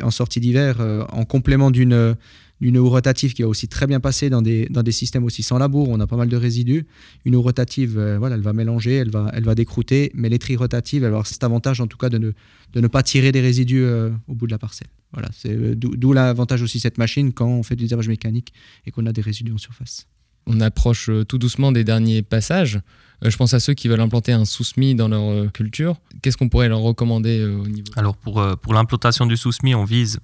en 0.01 0.12
sortie 0.12 0.39
d'hiver, 0.39 0.77
en 1.12 1.25
complément 1.25 1.72
d'une 1.72 2.15
une 2.60 2.77
eau 2.77 2.89
rotative 2.89 3.34
qui 3.34 3.44
va 3.44 3.48
aussi 3.48 3.67
très 3.67 3.88
bien 3.88 4.00
passer 4.00 4.29
dans 4.29 4.41
des, 4.41 4.67
dans 4.70 4.84
des 4.84 4.91
systèmes 4.91 5.24
aussi 5.24 5.44
sans 5.44 5.58
labour, 5.58 5.89
on 5.89 6.00
a 6.00 6.08
pas 6.08 6.15
mal 6.15 6.27
de 6.27 6.38
résidus. 6.38 6.86
Une 7.25 7.36
eau 7.36 7.41
rotative, 7.41 7.98
euh, 7.98 8.17
voilà, 8.17 8.36
elle 8.36 8.41
va 8.41 8.53
mélanger, 8.53 8.96
elle 8.96 9.12
va, 9.12 9.29
elle 9.34 9.44
va 9.44 9.56
décrouter, 9.56 10.12
mais 10.15 10.29
les 10.29 10.39
tri 10.39 10.56
rotatives, 10.56 11.03
elle 11.03 11.12
va 11.12 11.17
avoir 11.17 11.27
cet 11.27 11.44
avantage 11.44 11.82
en 11.82 11.88
tout 11.88 11.98
cas 11.98 12.10
de 12.10 12.17
ne, 12.17 12.32
de 12.74 12.82
ne 12.82 12.88
pas 12.88 13.03
tirer 13.03 13.32
des 13.32 13.41
résidus 13.41 13.84
euh, 13.84 14.10
au 14.27 14.34
bout 14.34 14.48
de 14.48 14.51
la 14.51 14.58
parcelle. 14.58 14.88
Voilà, 15.14 15.30
c'est 15.34 15.52
euh, 15.52 15.76
d'où 15.76 16.14
l'avantage 16.14 16.62
aussi 16.62 16.78
de 16.78 16.82
cette 16.84 16.98
machine 16.98 17.34
quand 17.34 17.48
on 17.48 17.64
fait 17.64 17.76
du 17.76 17.84
désherbage 17.84 18.10
mécanique 18.10 18.54
et 18.86 18.92
qu'on 18.92 19.06
a 19.06 19.12
des 19.12 19.22
résidus 19.22 19.54
en 19.54 19.58
surface. 19.58 20.08
On 20.46 20.62
approche 20.62 21.10
tout 21.28 21.38
doucement 21.38 21.74
des 21.74 21.84
derniers 21.84 22.22
passages. 22.22 22.80
Je 23.22 23.36
pense 23.36 23.54
à 23.54 23.60
ceux 23.60 23.74
qui 23.74 23.90
veulent 23.90 24.00
implanter 24.00 24.32
un 24.32 24.46
sous-SMI 24.46 24.96
dans 24.96 25.10
leur 25.10 25.52
culture. 25.52 25.98
Qu'est-ce 26.22 26.38
qu'on 26.38 26.48
pourrait 26.48 26.70
leur 26.70 26.80
recommander 26.80 27.44
au 27.44 27.68
niveau? 27.68 27.92
Alors 27.98 28.16
pour, 28.16 28.42
pour 28.62 28.74
l'implantation 28.74 29.26
du 29.26 29.36
sous-SMI, 29.36 29.76
on 29.76 29.84
vise 29.84 30.20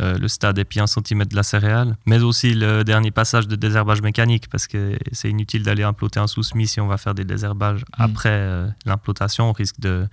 euh, 0.00 0.16
le 0.16 0.28
stade 0.28 0.58
est 0.58 0.64
puis 0.64 0.80
un 0.80 0.86
centimètre 0.86 1.30
de 1.30 1.36
la 1.36 1.42
céréale, 1.42 1.96
mais 2.06 2.20
aussi 2.20 2.54
le 2.54 2.82
dernier 2.82 3.10
passage 3.10 3.46
de 3.46 3.56
désherbage 3.56 4.00
mécanique, 4.00 4.48
parce 4.48 4.66
que 4.66 4.96
c'est 5.12 5.28
inutile 5.28 5.62
d'aller 5.62 5.82
implanter 5.82 6.18
un 6.18 6.26
sous-semis 6.26 6.66
si 6.66 6.80
on 6.80 6.86
va 6.86 6.96
faire 6.96 7.14
des 7.14 7.24
désherbages 7.24 7.82
mm. 7.82 8.02
après 8.02 8.30
euh, 8.30 8.68
l'implantation, 8.86 9.50
on 9.50 9.52
risque 9.52 9.80
de, 9.80 10.06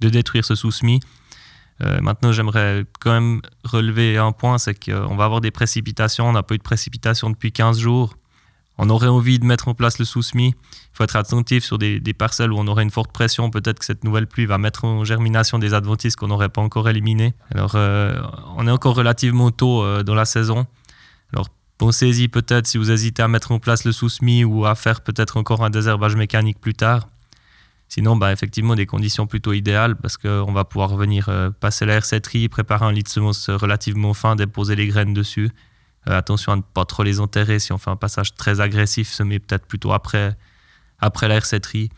de 0.00 0.08
détruire 0.08 0.44
ce 0.44 0.54
sous-semis. 0.54 1.00
Euh, 1.80 2.00
maintenant, 2.00 2.32
j'aimerais 2.32 2.84
quand 3.00 3.12
même 3.12 3.40
relever 3.64 4.16
un 4.16 4.32
point, 4.32 4.58
c'est 4.58 4.74
qu'on 4.74 5.16
va 5.16 5.24
avoir 5.24 5.40
des 5.40 5.50
précipitations, 5.50 6.28
on 6.28 6.32
n'a 6.32 6.42
pas 6.42 6.54
eu 6.54 6.58
de 6.58 6.62
précipitations 6.62 7.30
depuis 7.30 7.52
15 7.52 7.78
jours. 7.78 8.14
on 8.78 8.88
aurait 8.90 9.08
envie 9.08 9.38
de 9.38 9.44
mettre 9.44 9.68
en 9.68 9.74
place 9.74 9.98
le 9.98 10.04
sous-semis. 10.04 10.54
Il 10.92 10.96
faut 10.96 11.04
être 11.04 11.16
attentif 11.16 11.62
sur 11.64 11.78
des, 11.78 12.00
parcelles 12.14 12.52
où 12.52 12.58
on 12.58 12.66
aurait 12.66 12.82
une 12.82 12.90
forte 12.90 13.12
pression. 13.12 13.50
Peut-être 13.50 13.78
que 13.78 13.84
cette 13.84 14.02
nouvelle 14.02 14.26
pluie 14.26 14.46
va 14.46 14.58
mettre 14.58 14.84
en 14.84 15.04
germination 15.04 15.58
des 15.58 15.74
adventices 15.74 16.16
qu'on 16.16 16.28
n'aurait 16.28 16.48
pas 16.48 16.62
encore 16.62 16.88
éliminés. 16.88 17.34
Alors, 17.50 17.72
euh, 17.74 18.20
on 18.56 18.66
est 18.66 18.70
encore 18.70 18.94
relativement 18.94 19.50
tôt 19.50 19.82
euh, 19.82 20.02
dans 20.02 20.14
la 20.14 20.24
saison. 20.24 20.66
Alors, 21.32 21.48
pensez-y 21.78 22.28
peut-être 22.28 22.66
si 22.66 22.78
vous 22.78 22.90
hésitez 22.90 23.22
à 23.22 23.28
mettre 23.28 23.52
en 23.52 23.58
place 23.58 23.84
le 23.84 23.92
sous-semis 23.92 24.44
ou 24.44 24.66
à 24.66 24.74
faire 24.74 25.02
peut-être 25.02 25.36
encore 25.36 25.64
un 25.64 25.70
désherbage 25.70 26.16
mécanique 26.16 26.60
plus 26.60 26.74
tard. 26.74 27.08
Sinon, 27.94 28.16
bah, 28.16 28.32
effectivement, 28.32 28.74
des 28.74 28.86
conditions 28.86 29.26
plutôt 29.26 29.52
idéales 29.52 29.96
parce 29.96 30.16
qu'on 30.16 30.50
va 30.50 30.64
pouvoir 30.64 30.96
venir 30.96 31.28
euh, 31.28 31.50
passer 31.50 31.84
la 31.84 32.00
R7 32.00 32.48
préparer 32.48 32.86
un 32.86 32.92
lit 32.92 33.02
de 33.02 33.08
semences 33.08 33.50
relativement 33.50 34.14
fin, 34.14 34.34
déposer 34.34 34.76
les 34.76 34.86
graines 34.86 35.12
dessus 35.12 35.50
euh, 36.08 36.16
attention 36.16 36.52
à 36.52 36.56
ne 36.56 36.62
pas 36.62 36.86
trop 36.86 37.02
les 37.02 37.20
enterrer 37.20 37.58
si 37.58 37.70
on 37.70 37.76
fait 37.76 37.90
un 37.90 37.96
passage 37.96 38.34
très 38.34 38.62
agressif, 38.62 39.10
semer 39.12 39.40
peut-être 39.40 39.66
plutôt 39.66 39.92
après, 39.92 40.34
après 41.00 41.28
la 41.28 41.38
R7 41.38 41.90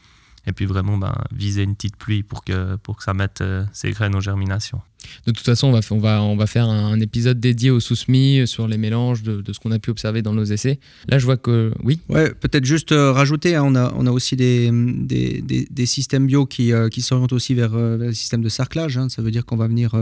et 0.46 0.52
puis 0.52 0.66
vraiment 0.66 0.98
ben, 0.98 1.14
viser 1.30 1.62
une 1.62 1.76
petite 1.76 1.96
pluie 1.96 2.24
pour 2.24 2.42
que, 2.42 2.74
pour 2.74 2.96
que 2.96 3.04
ça 3.04 3.14
mette 3.14 3.40
euh, 3.40 3.64
ses 3.72 3.92
graines 3.92 4.16
en 4.16 4.20
germination. 4.20 4.82
De 5.26 5.32
toute 5.32 5.44
façon, 5.44 5.68
on 5.68 5.72
va, 5.72 5.80
on 5.90 5.98
va, 5.98 6.22
on 6.22 6.36
va 6.36 6.46
faire 6.46 6.68
un, 6.68 6.98
épisode 7.00 7.40
dédié 7.40 7.70
au 7.70 7.80
sous-semis 7.80 8.46
sur 8.46 8.68
les 8.68 8.78
mélanges 8.78 9.22
de, 9.22 9.40
de 9.40 9.52
ce 9.52 9.58
qu'on 9.58 9.72
a 9.72 9.78
pu 9.78 9.90
observer 9.90 10.22
dans 10.22 10.32
nos 10.32 10.44
essais. 10.44 10.78
Là, 11.08 11.18
je 11.18 11.24
vois 11.24 11.36
que 11.36 11.72
oui. 11.82 12.00
Ouais, 12.08 12.32
peut-être 12.34 12.64
juste 12.64 12.92
euh, 12.92 13.12
rajouter, 13.12 13.56
hein, 13.56 13.62
on, 13.64 13.74
a, 13.74 13.92
on 13.96 14.06
a 14.06 14.10
aussi 14.10 14.36
des, 14.36 14.70
des, 14.72 15.66
des, 15.70 15.86
systèmes 15.86 16.26
bio 16.26 16.46
qui, 16.46 16.72
qui 16.90 17.02
s'orientent 17.02 17.32
aussi 17.32 17.54
vers, 17.54 17.70
vers, 17.70 17.98
le 17.98 18.12
système 18.12 18.42
de 18.42 18.48
sarclage. 18.48 18.96
Hein. 18.96 19.08
Ça 19.08 19.22
veut 19.22 19.30
dire 19.30 19.44
qu'on 19.44 19.56
va 19.56 19.66
venir, 19.66 19.94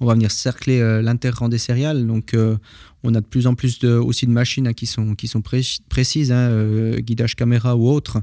on 0.00 0.06
va 0.06 0.14
venir 0.14 0.30
cercler 0.30 0.80
l'interrang 1.02 1.48
des 1.48 1.58
céréales. 1.58 2.06
Donc, 2.06 2.34
on 3.04 3.14
a 3.14 3.20
de 3.20 3.26
plus 3.26 3.46
en 3.46 3.54
plus 3.54 3.78
de, 3.78 3.90
aussi 3.90 4.26
de 4.26 4.32
machines 4.32 4.66
hein, 4.66 4.72
qui 4.72 4.86
sont, 4.86 5.14
qui 5.14 5.28
sont 5.28 5.42
précises, 5.42 6.32
euh, 6.32 6.98
guidage 7.00 7.36
caméra 7.36 7.76
ou 7.76 7.88
autre. 7.88 8.22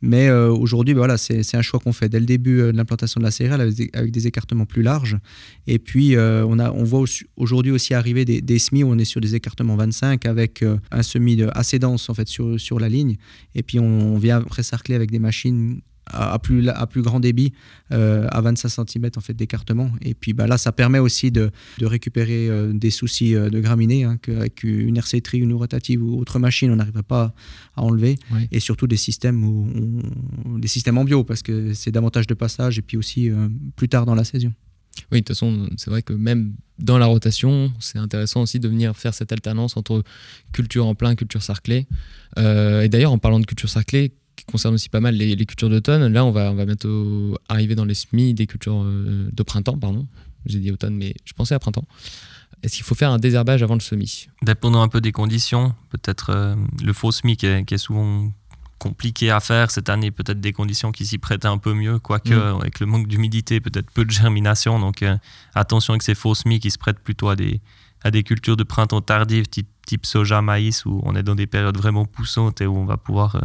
Mais 0.00 0.28
euh, 0.28 0.50
aujourd'hui, 0.50 0.94
bah, 0.94 1.00
voilà, 1.00 1.18
c'est 1.18 1.54
un 1.54 1.62
choix 1.62 1.78
qu'on 1.78 1.92
fait 1.92 2.08
dès 2.08 2.18
le 2.18 2.24
début 2.24 2.60
euh, 2.60 2.72
de 2.72 2.76
l'implantation 2.76 3.20
de 3.20 3.24
la 3.24 3.30
céréale 3.30 3.60
avec 3.60 4.10
des, 4.10 4.26
écartements 4.26 4.64
plus 4.64 4.82
larges. 4.82 5.18
Et 5.66 5.78
puis, 5.78 6.16
on, 6.16 6.58
a, 6.58 6.70
on 6.72 6.84
voit 6.84 7.04
aujourd'hui 7.36 7.70
aussi 7.70 7.94
arriver 7.94 8.24
des, 8.24 8.40
des, 8.40 8.58
semis 8.58 8.82
où 8.82 8.88
on 8.88 8.98
est 8.98 9.04
sur 9.04 9.20
des 9.20 9.34
écartements 9.34 9.76
25 9.76 10.26
avec 10.26 10.64
un 10.90 11.02
semis 11.02 11.42
assez 11.54 11.78
dense 11.78 12.08
en 12.10 12.14
fait, 12.14 12.28
sur, 12.28 12.58
sur 12.60 12.78
la 12.80 12.88
ligne. 12.88 13.16
Et 13.54 13.62
puis, 13.62 13.78
on, 13.78 14.16
vient 14.18 14.42
précercler 14.42 14.94
avec 14.94 15.10
des 15.10 15.18
machines 15.18 15.80
à, 16.06 16.38
plus, 16.38 16.68
à 16.68 16.86
plus 16.86 17.02
grand 17.02 17.20
débit, 17.20 17.52
euh, 17.92 18.26
à 18.30 18.40
25 18.40 18.86
cm 18.88 19.10
en 19.16 19.20
fait, 19.20 19.34
d'écartement. 19.34 19.90
Et 20.02 20.14
puis 20.14 20.32
bah, 20.32 20.46
là, 20.46 20.58
ça 20.58 20.72
permet 20.72 20.98
aussi 20.98 21.30
de, 21.30 21.50
de 21.78 21.86
récupérer 21.86 22.48
euh, 22.48 22.72
des 22.72 22.90
soucis 22.90 23.34
euh, 23.34 23.50
de 23.50 23.60
graminées 23.60 24.04
hein, 24.04 24.18
qu'avec 24.20 24.62
une 24.64 24.96
RC-tri, 24.96 25.38
une 25.38 25.54
rotative 25.54 26.02
ou 26.02 26.18
autre 26.18 26.38
machine, 26.38 26.70
on 26.70 26.76
n'arriverait 26.76 27.02
pas 27.02 27.34
à 27.76 27.82
enlever. 27.82 28.16
Et 28.50 28.60
surtout 28.60 28.86
des 28.86 28.96
systèmes, 28.96 29.44
où 29.44 30.58
des 30.58 30.68
systèmes 30.68 30.98
en 30.98 31.04
bio, 31.04 31.24
parce 31.24 31.42
que 31.42 31.72
c'est 31.72 31.90
davantage 31.90 32.26
de 32.26 32.34
passage 32.34 32.78
et 32.78 32.82
puis 32.82 32.96
aussi 32.96 33.30
plus 33.76 33.88
tard 33.88 34.06
dans 34.06 34.14
la 34.14 34.24
saison. 34.24 34.52
Oui, 35.10 35.18
de 35.18 35.24
toute 35.24 35.28
façon, 35.28 35.68
c'est 35.76 35.90
vrai 35.90 36.02
que 36.02 36.12
même 36.12 36.54
dans 36.78 36.98
la 36.98 37.06
rotation, 37.06 37.72
c'est 37.80 37.98
intéressant 37.98 38.42
aussi 38.42 38.60
de 38.60 38.68
venir 38.68 38.96
faire 38.96 39.14
cette 39.14 39.32
alternance 39.32 39.76
entre 39.76 40.02
culture 40.52 40.86
en 40.86 40.94
plein, 40.94 41.14
culture 41.14 41.42
sarclée. 41.42 41.86
et 42.36 42.88
d'ailleurs, 42.88 43.12
en 43.12 43.18
parlant 43.18 43.40
de 43.40 43.46
culture 43.46 43.68
sarclée, 43.68 44.12
qui 44.36 44.44
concerne 44.44 44.74
aussi 44.74 44.88
pas 44.88 45.00
mal 45.00 45.14
les, 45.14 45.36
cultures 45.46 45.70
d'automne. 45.70 46.12
Là, 46.12 46.24
on 46.24 46.30
va, 46.30 46.50
on 46.50 46.54
va 46.54 46.64
bientôt 46.64 47.38
arriver 47.48 47.74
dans 47.74 47.84
les 47.84 47.94
semis 47.94 48.34
des 48.34 48.46
cultures 48.46 48.82
euh, 48.82 49.28
de 49.32 49.42
printemps, 49.42 49.78
pardon. 49.78 50.06
J'ai 50.46 50.58
dit 50.58 50.70
automne, 50.70 50.96
mais 50.96 51.14
je 51.24 51.32
pensais 51.34 51.54
à 51.54 51.58
printemps. 51.58 51.86
Est-ce 52.62 52.76
qu'il 52.76 52.84
faut 52.84 52.94
faire 52.94 53.10
un 53.10 53.18
désherbage 53.18 53.62
avant 53.62 53.74
le 53.74 53.80
semis? 53.80 54.26
Dépendant 54.42 54.82
un 54.82 54.88
peu 54.88 55.00
des 55.00 55.12
conditions, 55.12 55.74
peut-être 55.90 56.30
euh, 56.30 56.54
le 56.82 56.92
faux 56.92 57.12
semis 57.12 57.36
qui 57.36 57.46
est, 57.46 57.78
souvent 57.78 58.32
compliqué 58.82 59.30
à 59.30 59.38
faire 59.38 59.70
cette 59.70 59.88
année, 59.88 60.10
peut-être 60.10 60.40
des 60.40 60.52
conditions 60.52 60.90
qui 60.90 61.06
s'y 61.06 61.18
prêtent 61.18 61.44
un 61.44 61.56
peu 61.56 61.72
mieux, 61.72 62.00
quoique 62.00 62.34
mm. 62.34 62.60
avec 62.60 62.80
le 62.80 62.86
manque 62.86 63.06
d'humidité, 63.06 63.60
peut-être 63.60 63.90
peu 63.92 64.04
de 64.04 64.10
germination. 64.10 64.80
Donc 64.80 65.02
euh, 65.02 65.16
attention 65.54 65.92
avec 65.92 66.02
ces 66.02 66.16
faux 66.16 66.34
semis 66.34 66.58
qui 66.58 66.72
se 66.72 66.78
prêtent 66.78 66.98
plutôt 66.98 67.28
à 67.28 67.36
des, 67.36 67.60
à 68.02 68.10
des 68.10 68.24
cultures 68.24 68.56
de 68.56 68.64
printemps 68.64 69.00
tardives, 69.00 69.46
type, 69.46 69.68
type 69.86 70.04
soja, 70.04 70.42
maïs, 70.42 70.84
où 70.84 71.00
on 71.04 71.14
est 71.14 71.22
dans 71.22 71.36
des 71.36 71.46
périodes 71.46 71.76
vraiment 71.76 72.06
poussantes 72.06 72.60
et 72.60 72.66
où 72.66 72.76
on 72.76 72.84
va 72.84 72.96
pouvoir 72.96 73.40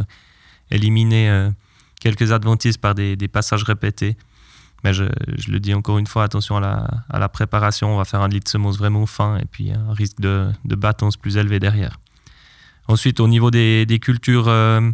éliminer 0.72 1.30
euh, 1.30 1.50
quelques 2.00 2.32
adventistes 2.32 2.80
par 2.80 2.96
des, 2.96 3.16
passages 3.28 3.62
répétés. 3.62 4.16
Mais 4.82 4.92
je, 4.92 5.04
le 5.04 5.60
dis 5.60 5.74
encore 5.74 5.98
une 5.98 6.06
fois, 6.06 6.24
attention 6.24 6.56
à 6.56 7.18
la, 7.18 7.28
préparation. 7.28 7.94
On 7.94 7.96
va 7.96 8.04
faire 8.04 8.22
un 8.22 8.28
lit 8.28 8.40
de 8.40 8.48
semences 8.48 8.78
vraiment 8.78 9.06
fin 9.06 9.38
et 9.38 9.44
puis 9.44 9.72
un 9.72 9.92
risque 9.92 10.20
de, 10.20 10.50
de 10.64 11.16
plus 11.20 11.36
élevé 11.36 11.60
derrière. 11.60 11.98
Ensuite, 12.88 13.20
au 13.20 13.28
niveau 13.28 13.50
des, 13.50 13.98
cultures, 14.00 14.48
euh, 14.48 14.90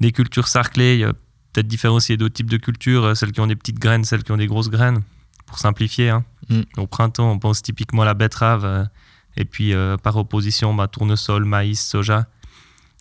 des 0.00 0.12
cultures 0.12 0.48
sarclées, 0.48 0.94
il 0.94 1.00
y 1.00 1.04
a 1.04 1.12
peut-être 1.52 1.68
différencier 1.68 2.16
d'autres 2.16 2.34
types 2.34 2.50
de 2.50 2.56
cultures, 2.56 3.04
euh, 3.04 3.14
celles 3.14 3.32
qui 3.32 3.40
ont 3.40 3.46
des 3.46 3.56
petites 3.56 3.78
graines, 3.78 4.04
celles 4.04 4.22
qui 4.22 4.32
ont 4.32 4.36
des 4.36 4.46
grosses 4.46 4.70
graines, 4.70 5.02
pour 5.46 5.58
simplifier. 5.58 6.10
Hein. 6.10 6.24
Mm. 6.48 6.60
Au 6.78 6.86
printemps, 6.86 7.30
on 7.30 7.38
pense 7.38 7.62
typiquement 7.62 8.02
à 8.02 8.06
la 8.06 8.14
betterave, 8.14 8.88
et 9.36 9.44
puis 9.44 9.72
par 10.02 10.16
opposition, 10.16 10.74
bah, 10.74 10.88
tournesol, 10.88 11.44
maïs, 11.44 11.80
soja 11.84 12.26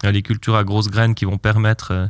les 0.04 0.22
cultures 0.22 0.56
à 0.56 0.64
grosses 0.64 0.90
graines 0.90 1.16
qui 1.16 1.26
vont 1.26 1.38
permettre, 1.38 1.92
euh, 1.92 2.08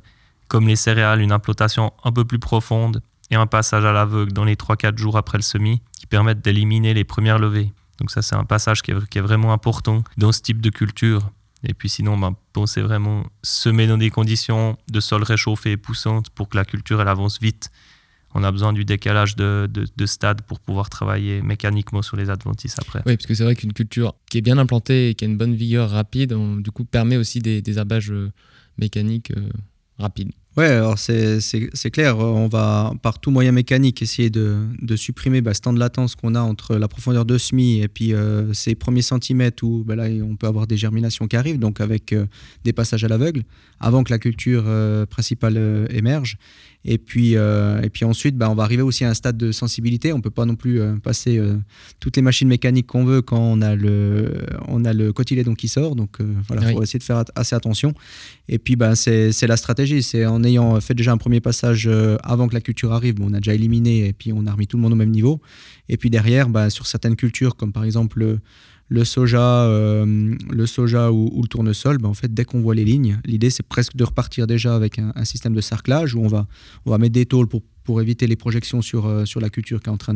comme 0.47 0.67
les 0.67 0.75
céréales, 0.75 1.21
une 1.21 1.31
implantation 1.31 1.93
un 2.03 2.11
peu 2.11 2.25
plus 2.25 2.39
profonde 2.39 3.01
et 3.31 3.35
un 3.35 3.47
passage 3.47 3.85
à 3.85 3.91
l'aveugle 3.91 4.33
dans 4.33 4.45
les 4.45 4.55
3-4 4.55 4.97
jours 4.97 5.17
après 5.17 5.37
le 5.37 5.43
semis 5.43 5.81
qui 5.97 6.07
permettent 6.07 6.41
d'éliminer 6.41 6.93
les 6.93 7.03
premières 7.03 7.39
levées. 7.39 7.71
Donc 7.99 8.11
ça, 8.11 8.21
c'est 8.21 8.35
un 8.35 8.45
passage 8.45 8.81
qui 8.81 8.91
est, 8.91 9.21
vraiment 9.21 9.53
important 9.53 10.03
dans 10.17 10.31
ce 10.31 10.41
type 10.41 10.61
de 10.61 10.69
culture. 10.69 11.29
Et 11.63 11.73
puis 11.73 11.89
sinon, 11.89 12.17
ben, 12.17 12.35
pensez 12.53 12.81
vraiment 12.81 13.25
semer 13.43 13.87
dans 13.87 13.97
des 13.97 14.09
conditions 14.09 14.77
de 14.89 14.99
sol 14.99 15.23
réchauffé 15.23 15.71
et 15.71 15.77
poussante 15.77 16.29
pour 16.29 16.49
que 16.49 16.57
la 16.57 16.65
culture 16.65 17.01
elle 17.01 17.07
avance 17.07 17.39
vite 17.39 17.69
on 18.35 18.43
a 18.43 18.51
besoin 18.51 18.73
du 18.73 18.85
décalage 18.85 19.35
de, 19.35 19.89
stade 20.05 20.41
pour 20.43 20.59
pouvoir 20.59 20.89
travailler 20.89 21.41
mécaniquement 21.41 22.01
sur 22.01 22.17
les 22.17 22.29
adventices 22.29 22.77
après. 22.79 23.01
Oui, 23.05 23.15
parce 23.15 23.25
que 23.25 23.33
c'est 23.33 23.43
vrai 23.43 23.55
qu'une 23.55 23.73
culture 23.73 24.15
qui 24.29 24.37
est 24.37 24.41
bien 24.41 24.57
implantée 24.57 25.09
et 25.09 25.15
qui 25.15 25.25
a 25.25 25.27
une 25.27 25.37
bonne 25.37 25.55
vigueur 25.55 25.89
rapide, 25.89 26.35
du 26.59 26.71
coup, 26.71 26.85
permet 26.85 27.17
aussi 27.17 27.39
des, 27.39 27.61
des 27.61 27.77
abages 27.77 28.11
euh, 28.11 28.31
mécaniques 28.77 29.31
euh, 29.31 29.49
rapides. 29.97 30.31
Ouais, 30.59 30.67
alors 30.67 30.99
c'est 30.99 31.89
clair, 31.89 32.17
on 32.19 32.49
va 32.49 32.91
par 33.01 33.19
tout 33.19 33.31
moyen 33.31 33.53
mécanique 33.53 34.01
essayer 34.01 34.29
de, 34.29 34.67
supprimer 34.97 35.39
bah, 35.39 35.53
ce 35.53 35.61
temps 35.61 35.71
de 35.71 35.79
latence 35.79 36.15
qu'on 36.15 36.35
a 36.35 36.41
entre 36.41 36.75
la 36.75 36.89
profondeur 36.89 37.23
de 37.23 37.37
semis 37.37 37.79
et 37.79 37.87
puis 37.87 38.13
euh, 38.13 38.51
ces 38.51 38.75
premiers 38.75 39.01
centimètres 39.01 39.63
où 39.63 39.85
bah, 39.85 39.95
là 39.95 40.07
on 40.21 40.35
peut 40.35 40.47
avoir 40.47 40.67
des 40.67 40.75
germinations 40.75 41.29
qui 41.29 41.37
arrivent, 41.37 41.59
donc 41.59 41.79
avec 41.79 42.13
des 42.65 42.73
passages 42.73 43.05
à 43.05 43.07
l'aveugle, 43.07 43.43
avant 43.79 44.03
que 44.03 44.11
la 44.11 44.19
culture 44.19 44.65
principale 45.09 45.87
émerge. 45.91 46.37
Et 46.85 46.97
puis, 46.97 47.35
euh, 47.35 47.81
et 47.81 47.89
puis 47.89 48.05
ensuite, 48.05 48.37
bah, 48.37 48.49
on 48.49 48.55
va 48.55 48.63
arriver 48.63 48.81
aussi 48.81 49.03
à 49.03 49.09
un 49.09 49.13
stade 49.13 49.35
de 49.35 49.51
sensibilité. 49.51 50.13
On 50.13 50.17
ne 50.17 50.21
peut 50.21 50.29
pas 50.29 50.45
non 50.45 50.55
plus 50.55 50.79
euh, 50.79 50.95
passer 50.95 51.37
euh, 51.37 51.57
toutes 51.99 52.15
les 52.15 52.21
machines 52.21 52.47
mécaniques 52.47 52.87
qu'on 52.87 53.03
veut 53.03 53.21
quand 53.21 53.39
on 53.39 53.61
a 53.61 53.75
le, 53.75 54.45
on 54.67 54.85
a 54.85 54.93
le 54.93 55.11
cotylédon 55.11 55.55
qui 55.55 55.67
sort. 55.67 55.95
Donc 55.95 56.19
voilà, 56.47 56.69
il 56.69 56.75
faut 56.75 56.83
essayer 56.83 56.99
de 56.99 57.03
faire 57.03 57.23
assez 57.35 57.55
attention. 57.55 57.93
Et 58.47 58.59
puis, 58.59 58.77
bah, 58.77 58.95
c'est 58.95 59.47
la 59.47 59.57
stratégie. 59.57 60.01
C'est 60.03 60.25
en 60.25 60.41
ayant 60.49 60.79
fait 60.81 60.93
déjà 60.93 61.11
un 61.11 61.17
premier 61.17 61.41
passage 61.41 61.89
avant 62.23 62.47
que 62.47 62.53
la 62.53 62.61
culture 62.61 62.91
arrive, 62.91 63.15
on 63.21 63.33
a 63.33 63.37
déjà 63.37 63.53
éliminé 63.53 64.07
et 64.07 64.13
puis 64.13 64.33
on 64.33 64.45
a 64.45 64.51
remis 64.51 64.67
tout 64.67 64.77
le 64.77 64.83
monde 64.83 64.93
au 64.93 64.97
même 64.97 65.11
niveau. 65.11 65.41
Et 65.87 65.97
puis 65.97 66.09
derrière, 66.09 66.49
bah, 66.49 66.69
sur 66.69 66.87
certaines 66.87 67.15
cultures, 67.15 67.55
comme 67.55 67.71
par 67.71 67.83
exemple 67.83 68.39
le 68.89 69.05
soja, 69.05 69.65
euh, 69.65 70.35
le 70.49 70.65
soja 70.65 71.11
ou, 71.11 71.41
le 71.41 71.47
tournesol, 71.47 71.99
ben 71.99 72.09
en 72.09 72.13
fait, 72.13 72.33
dès 72.33 72.43
qu'on 72.43 72.59
voit 72.59 72.75
les 72.75 72.83
lignes, 72.83 73.19
l'idée 73.23 73.51
c'est 73.51 73.63
presque 73.63 73.95
de 73.95 74.03
repartir 74.03 74.47
déjà 74.47 74.75
avec 74.75 74.99
un, 74.99 75.13
système 75.25 75.53
de 75.53 75.61
sarclage 75.61 76.15
où 76.15 76.21
on 76.21 76.27
va, 76.27 76.47
on 76.85 76.91
va 76.91 76.97
mettre 76.97 77.13
des 77.13 77.27
tôles 77.27 77.47
pour, 77.47 77.61
pour 77.83 78.01
éviter 78.01 78.25
les 78.25 78.35
projections 78.35 78.81
sur, 78.81 79.05
euh, 79.05 79.25
sur 79.25 79.39
la 79.39 79.49
culture 79.49 79.79
qui 79.79 79.89
est 79.89 79.93
en 79.93 79.97
train 79.97 80.15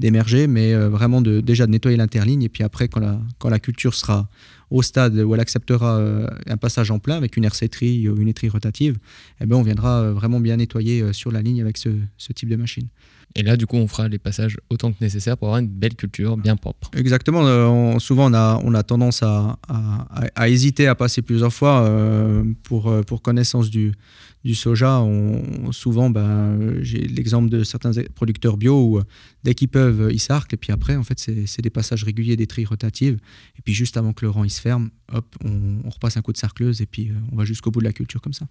d'émerger, 0.00 0.46
mais 0.46 0.72
euh, 0.72 0.88
vraiment 0.88 1.20
de, 1.20 1.40
déjà 1.40 1.66
de 1.66 1.72
nettoyer 1.72 1.98
l'interligne 1.98 2.42
et 2.42 2.48
puis 2.48 2.64
après 2.64 2.88
quand 2.88 3.00
la, 3.00 3.20
quand 3.38 3.50
la 3.50 3.58
culture 3.58 3.94
sera 3.94 4.28
au 4.70 4.82
stade 4.82 5.16
où 5.16 5.34
elle 5.34 5.40
acceptera 5.40 6.00
un 6.46 6.56
passage 6.56 6.90
en 6.90 6.98
plein 6.98 7.16
avec 7.16 7.36
une 7.36 7.44
RC-tri 7.44 8.08
ou 8.08 8.20
une 8.20 8.28
étrie 8.28 8.48
rotative, 8.48 8.98
eh 9.40 9.46
ben, 9.46 9.56
on 9.56 9.62
viendra 9.62 10.12
vraiment 10.12 10.40
bien 10.40 10.56
nettoyer 10.56 11.12
sur 11.12 11.32
la 11.32 11.42
ligne 11.42 11.60
avec 11.60 11.78
ce, 11.78 11.88
ce 12.16 12.32
type 12.32 12.48
de 12.48 12.56
machine. 12.56 12.88
Et 13.34 13.42
là, 13.42 13.56
du 13.56 13.66
coup, 13.66 13.76
on 13.76 13.86
fera 13.86 14.08
les 14.08 14.18
passages 14.18 14.56
autant 14.70 14.92
que 14.92 14.96
nécessaire 15.00 15.36
pour 15.36 15.48
avoir 15.48 15.60
une 15.60 15.68
belle 15.68 15.94
culture 15.94 16.36
bien 16.36 16.56
propre. 16.56 16.90
Exactement. 16.96 17.46
Euh, 17.46 17.98
souvent, 17.98 18.30
on 18.30 18.34
a, 18.34 18.60
on 18.64 18.74
a 18.74 18.82
tendance 18.82 19.22
à, 19.22 19.58
à, 20.34 20.48
hésiter 20.48 20.86
à 20.86 20.94
passer 20.94 21.22
plusieurs 21.22 21.52
fois 21.52 21.82
euh, 21.82 22.42
pour, 22.64 22.88
euh, 22.88 23.02
pour 23.02 23.22
connaissance 23.22 23.70
du, 23.70 23.92
du 24.48 24.54
soja. 24.54 25.00
On, 25.00 25.70
souvent, 25.72 26.08
ben, 26.08 26.82
j'ai 26.82 27.06
l'exemple 27.06 27.50
de 27.50 27.62
certains 27.64 27.92
producteurs 28.14 28.56
bio 28.56 28.82
où 28.82 29.00
dès 29.44 29.54
qu'ils 29.54 29.68
peuvent, 29.68 30.08
ils 30.10 30.18
s'arquent. 30.18 30.54
Et 30.54 30.56
puis 30.56 30.72
après, 30.72 30.96
en 30.96 31.04
fait, 31.04 31.18
c'est 31.18 31.62
des 31.62 31.70
passages 31.70 32.02
réguliers, 32.02 32.36
des 32.36 32.46
trilles 32.46 32.64
rotatives. 32.64 33.18
Et 33.58 33.62
puis 33.62 33.74
juste 33.74 33.96
avant 33.96 34.14
que 34.14 34.24
le 34.24 34.30
rang 34.30 34.44
il 34.44 34.50
se 34.50 34.60
ferme, 34.60 34.90
hop, 35.12 35.26
on, 35.44 35.80
on 35.84 35.90
repasse 35.90 36.16
un 36.16 36.22
coup 36.22 36.32
de 36.32 36.38
sarcleuse 36.38 36.80
et 36.80 36.86
puis 36.86 37.12
on 37.30 37.36
va 37.36 37.44
jusqu'au 37.44 37.70
bout 37.70 37.80
de 37.80 37.84
la 37.84 37.92
culture 37.92 38.22
comme 38.22 38.32
ça. 38.32 38.46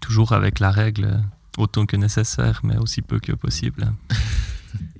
Toujours 0.00 0.32
avec 0.32 0.58
la 0.58 0.72
règle 0.72 1.22
autant 1.56 1.86
que 1.86 1.96
nécessaire, 1.96 2.60
mais 2.64 2.76
aussi 2.76 3.00
peu 3.02 3.20
que 3.20 3.32
possible. 3.32 3.92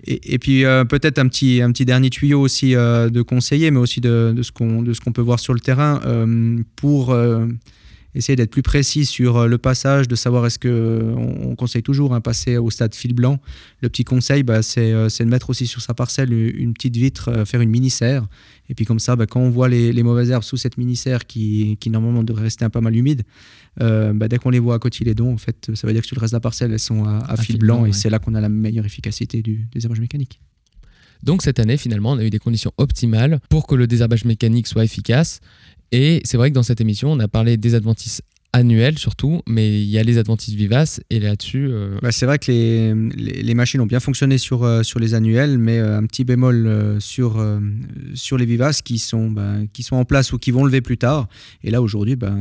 Et, 0.05 0.38
puis 0.41 0.64
euh, 0.64 0.85
peut-être 0.85 1.19
un 1.19 1.29
petit, 1.29 1.62
un 1.62 1.71
petit 1.71 1.85
dernier 1.85 2.11
tuyau 2.11 2.41
aussi 2.41 2.75
euh, 2.75 3.09
de 3.09 3.23
conseiller, 3.23 3.71
mais 3.71 3.79
aussi 3.79 4.00
de, 4.00 4.35
de 4.37 4.43
ce 4.43 4.50
qu'on 4.50 5.12
peut 5.12 5.23
voir 5.23 5.38
sur 5.38 5.55
le 5.55 5.61
terrain. 5.61 6.00
Euh, 6.05 6.61
pour 6.75 7.17
essayer 8.14 8.37
d'être 8.37 8.50
plus 8.50 8.62
précis 8.62 9.04
sur 9.04 9.49
le 9.49 9.59
passage, 9.59 10.09
de 10.09 10.14
savoir 10.14 10.47
est-ce 10.47 10.59
que 10.59 11.14
on, 11.16 11.54
conseille 11.57 11.83
toujours 11.83 12.14
un 12.14 12.21
passer 12.21 12.57
au 12.57 12.71
stade 12.71 12.95
fil 12.95 13.14
blanc. 13.14 13.38
Le 13.81 13.88
petit 13.88 14.04
conseil, 14.04 14.42
bah, 14.42 14.62
c'est 14.62 14.92
de 14.92 15.25
mettre 15.25 15.50
aussi 15.50 15.66
sur 15.66 15.81
sa 15.81 15.95
parcelle 15.95 16.33
une 16.33 16.75
petite 16.75 16.97
vitre, 16.97 17.45
faire 17.45 17.61
une 17.61 17.71
mini 17.71 17.90
serre. 17.90 18.26
Et 18.69 18.75
puis 18.75 18.85
comme 18.85 18.99
ça, 18.99 19.16
bah, 19.16 19.26
quand 19.26 19.40
on 19.40 19.50
voit 19.50 19.69
les, 19.69 20.02
mauvaises 20.02 20.31
herbes 20.31 20.42
sous 20.42 20.57
cette 20.57 20.78
mini 20.78 20.97
serre 20.97 21.26
qui, 21.26 21.76
qui 21.81 21.90
normalement 21.90 22.23
devrait 22.23 22.45
rester 22.45 22.64
un 22.64 22.71
peu 22.71 22.81
mal 22.81 22.97
humide, 22.97 23.23
bah, 23.78 24.28
dès 24.28 24.38
qu'on 24.38 24.50
les 24.50 24.59
voit 24.59 24.75
à 24.75 24.78
côté 24.78 25.04
les 25.04 25.14
dons, 25.14 25.33
en 25.33 25.38
fait, 25.38 25.71
ça 25.75 25.87
veut 25.87 25.92
dire 25.92 26.02
que 26.02 26.09
sur 26.09 26.16
le 26.16 26.21
reste 26.21 26.33
de 26.33 26.37
la 26.37 26.40
parcelle, 26.40 26.73
elles 26.73 26.78
sont 26.78 27.04
à, 27.04 27.37
fil, 27.37 27.59
blanc, 27.59 27.87
et 27.87 27.92
c'est 27.92 28.11
là 28.11 28.19
qu'on 28.19 28.35
a 28.35 28.40
la 28.40 28.49
meilleure 28.49 28.87
efficacité 28.87 29.42
du 29.42 29.66
désherbage 29.73 30.00
mécanique. 30.00 30.40
Donc 31.23 31.42
cette 31.42 31.61
année, 31.61 31.76
finalement, 31.76 32.12
on 32.12 32.19
a 32.19 32.25
eu 32.25 32.31
des 32.31 32.38
conditions 32.38 32.73
optimales 32.76 33.40
pour 33.49 33.66
que 33.66 33.75
le 33.75 33.87
désherbage 33.87 34.25
mécanique 34.25 34.66
soit 34.66 34.85
efficace. 34.85 35.40
Et 35.92 36.20
c'est 36.25 36.37
vrai 36.37 36.50
que 36.50 36.54
dans 36.54 36.62
cette 36.62 36.80
émission, 36.80 37.12
on 37.12 37.20
a 37.20 37.28
parlé 37.28 37.56
des 37.56 37.75
adventices 37.75 38.22
annuels 38.52 38.99
surtout, 38.99 39.40
mais 39.46 39.80
il 39.80 39.88
y 39.88 39.99
a 39.99 40.02
les 40.02 40.18
adventices 40.18 40.54
vivaces 40.54 41.00
et 41.11 41.20
là-dessus. 41.20 41.68
Euh, 41.70 41.99
bah, 42.02 42.12
c'est 42.12 42.26
vrai 42.26 42.38
que 42.38 42.50
les, 42.50 43.42
les, 43.42 43.54
machines 43.54 43.80
ont 43.80 43.87
bien 43.87 44.00
fonctionné 44.00 44.37
sur, 44.37 44.62
euh, 44.62 44.82
sur 44.82 45.00
les 45.00 45.14
annuels, 45.14 45.58
mais 45.58 45.78
euh, 45.78 45.96
un 45.96 46.04
petit 46.04 46.25
bémol 46.25 47.00
sur, 47.00 47.42
sur 48.14 48.37
les 48.37 48.44
vivaces 48.44 48.82
qui 48.82 48.99
sont, 48.99 49.30
bah, 49.30 49.54
qui 49.72 49.82
sont 49.82 49.96
en 49.96 50.04
place 50.04 50.32
ou 50.32 50.38
qui 50.38 50.50
vont 50.50 50.64
lever 50.64 50.80
plus 50.80 50.99
tard. 50.99 51.28
Et 51.62 51.70
là 51.70 51.80
aujourd'hui, 51.80 52.16
bah, 52.16 52.34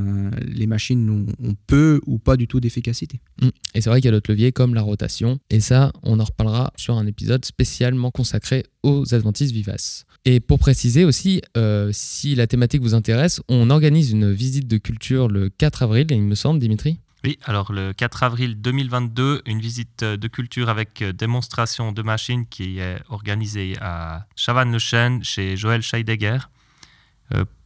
les 0.45 0.67
machines 0.67 1.09
ont, 1.09 1.55
peu 1.67 2.01
ou 2.05 2.17
pas 2.17 2.35
du 2.35 2.47
tout 2.47 2.59
d'efficacité. 2.59 3.21
Mmh. 3.41 3.47
Et 3.75 3.81
c'est 3.81 3.89
vrai 3.89 4.01
qu'il 4.01 4.05
y 4.05 4.09
a 4.09 4.11
d'autres 4.11 4.31
leviers 4.31 4.51
comme 4.51 4.73
la 4.73 4.81
rotation, 4.81 5.39
et 5.49 5.59
ça, 5.59 5.93
on 6.03 6.19
en 6.19 6.23
reparlera 6.23 6.73
sur 6.75 6.97
un 6.97 7.05
épisode 7.05 7.45
spécialement 7.45 8.11
consacré 8.11 8.63
aux 8.83 9.13
adventices 9.13 9.51
vivaces. 9.51 10.05
Et 10.25 10.39
pour 10.39 10.59
préciser 10.59 11.05
aussi, 11.05 11.41
euh, 11.57 11.89
si 11.91 12.35
la 12.35 12.47
thématique 12.47 12.81
vous 12.81 12.93
intéresse, 12.93 13.41
on 13.47 13.69
organise 13.69 14.11
une 14.11 14.31
visite 14.31 14.67
de 14.67 14.77
culture 14.77 15.27
le 15.27 15.49
4 15.49 15.83
avril, 15.83 16.07
il 16.11 16.21
me 16.21 16.35
semble, 16.35 16.59
Dimitri? 16.59 16.99
Oui, 17.23 17.37
alors 17.45 17.71
le 17.71 17.93
4 17.93 18.23
avril 18.23 18.59
2022, 18.61 19.43
une 19.45 19.59
visite 19.59 20.03
de 20.03 20.27
culture 20.27 20.69
avec 20.69 21.03
démonstration 21.03 21.91
de 21.91 22.01
machines 22.01 22.47
qui 22.47 22.79
est 22.79 22.97
organisée 23.09 23.75
à 23.79 24.25
Chavannes-le-Chêne 24.35 25.23
chez 25.23 25.55
Joël 25.55 25.83
Scheidegger. 25.83 26.39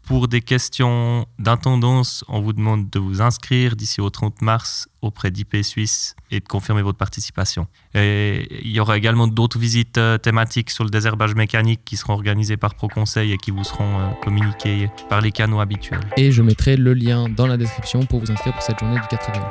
Pour 0.06 0.28
des 0.28 0.42
questions 0.42 1.26
d'intendance, 1.40 2.24
on 2.28 2.40
vous 2.40 2.54
demande 2.54 2.90
de 2.92 3.00
vous 3.00 3.22
inscrire 3.22 3.76
d'ici 3.76 4.02
au 4.02 4.12
30 4.12 4.44
mars 4.44 4.88
auprès 5.02 5.32
d'IP 5.32 5.64
Suisse 5.64 6.16
et 6.30 6.40
de 6.40 6.48
confirmer 6.48 6.84
votre 6.84 6.98
participation. 6.98 7.66
Et 7.96 8.48
il 8.64 8.72
y 8.72 8.80
aura 8.80 8.98
également 8.98 9.28
d'autres 9.28 9.58
visites 9.58 9.98
euh, 9.98 10.18
thématiques 10.18 10.70
sur 10.70 10.84
le 10.84 10.92
désherbage 10.92 11.34
mécanique 11.34 11.82
qui 11.86 11.98
seront 11.98 12.14
organisées 12.14 12.58
par 12.58 12.76
ProConseil 12.76 13.32
et 13.32 13.38
qui 13.38 13.50
vous 13.50 13.64
seront 13.64 14.00
euh, 14.00 14.10
communiquées 14.24 14.90
par 15.10 15.22
les 15.22 15.32
canaux 15.32 15.60
habituels. 15.60 16.02
Et 16.18 16.32
je 16.32 16.44
mettrai 16.44 16.78
le 16.78 16.94
lien 16.94 17.28
dans 17.28 17.48
la 17.48 17.58
description 17.58 18.06
pour 18.06 18.20
vous 18.20 18.32
inscrire 18.32 18.54
pour 18.54 18.62
cette 18.62 18.80
journée 18.80 19.00
du 19.00 19.08
4 19.08 19.30
avril. 19.30 19.44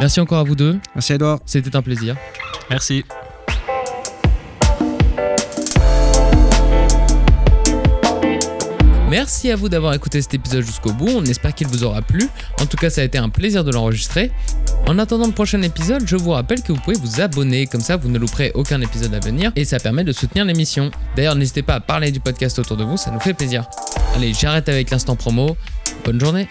Merci 0.00 0.20
encore 0.20 0.38
à 0.38 0.44
vous 0.44 0.56
deux. 0.56 0.80
Merci 0.94 1.12
Edouard. 1.12 1.38
C'était 1.46 1.76
un 1.76 1.82
plaisir. 1.82 2.16
Merci. 2.70 3.04
Merci 9.12 9.50
à 9.50 9.56
vous 9.56 9.68
d'avoir 9.68 9.92
écouté 9.92 10.22
cet 10.22 10.32
épisode 10.32 10.64
jusqu'au 10.64 10.90
bout, 10.90 11.10
on 11.10 11.22
espère 11.26 11.54
qu'il 11.54 11.66
vous 11.66 11.84
aura 11.84 12.00
plu. 12.00 12.30
En 12.62 12.64
tout 12.64 12.78
cas, 12.78 12.88
ça 12.88 13.02
a 13.02 13.04
été 13.04 13.18
un 13.18 13.28
plaisir 13.28 13.62
de 13.62 13.70
l'enregistrer. 13.70 14.32
En 14.86 14.98
attendant 14.98 15.26
le 15.26 15.34
prochain 15.34 15.60
épisode, 15.60 16.04
je 16.06 16.16
vous 16.16 16.30
rappelle 16.30 16.62
que 16.62 16.72
vous 16.72 16.80
pouvez 16.80 16.96
vous 16.96 17.20
abonner, 17.20 17.66
comme 17.66 17.82
ça 17.82 17.98
vous 17.98 18.08
ne 18.08 18.18
louperez 18.18 18.52
aucun 18.54 18.80
épisode 18.80 19.12
à 19.12 19.20
venir 19.20 19.52
et 19.54 19.66
ça 19.66 19.78
permet 19.78 20.02
de 20.02 20.12
soutenir 20.12 20.46
l'émission. 20.46 20.90
D'ailleurs, 21.14 21.34
n'hésitez 21.34 21.60
pas 21.60 21.74
à 21.74 21.80
parler 21.80 22.10
du 22.10 22.20
podcast 22.20 22.58
autour 22.58 22.78
de 22.78 22.84
vous, 22.84 22.96
ça 22.96 23.10
nous 23.10 23.20
fait 23.20 23.34
plaisir. 23.34 23.68
Allez, 24.16 24.32
j'arrête 24.32 24.70
avec 24.70 24.88
l'instant 24.88 25.14
promo. 25.14 25.58
Bonne 26.06 26.18
journée 26.18 26.48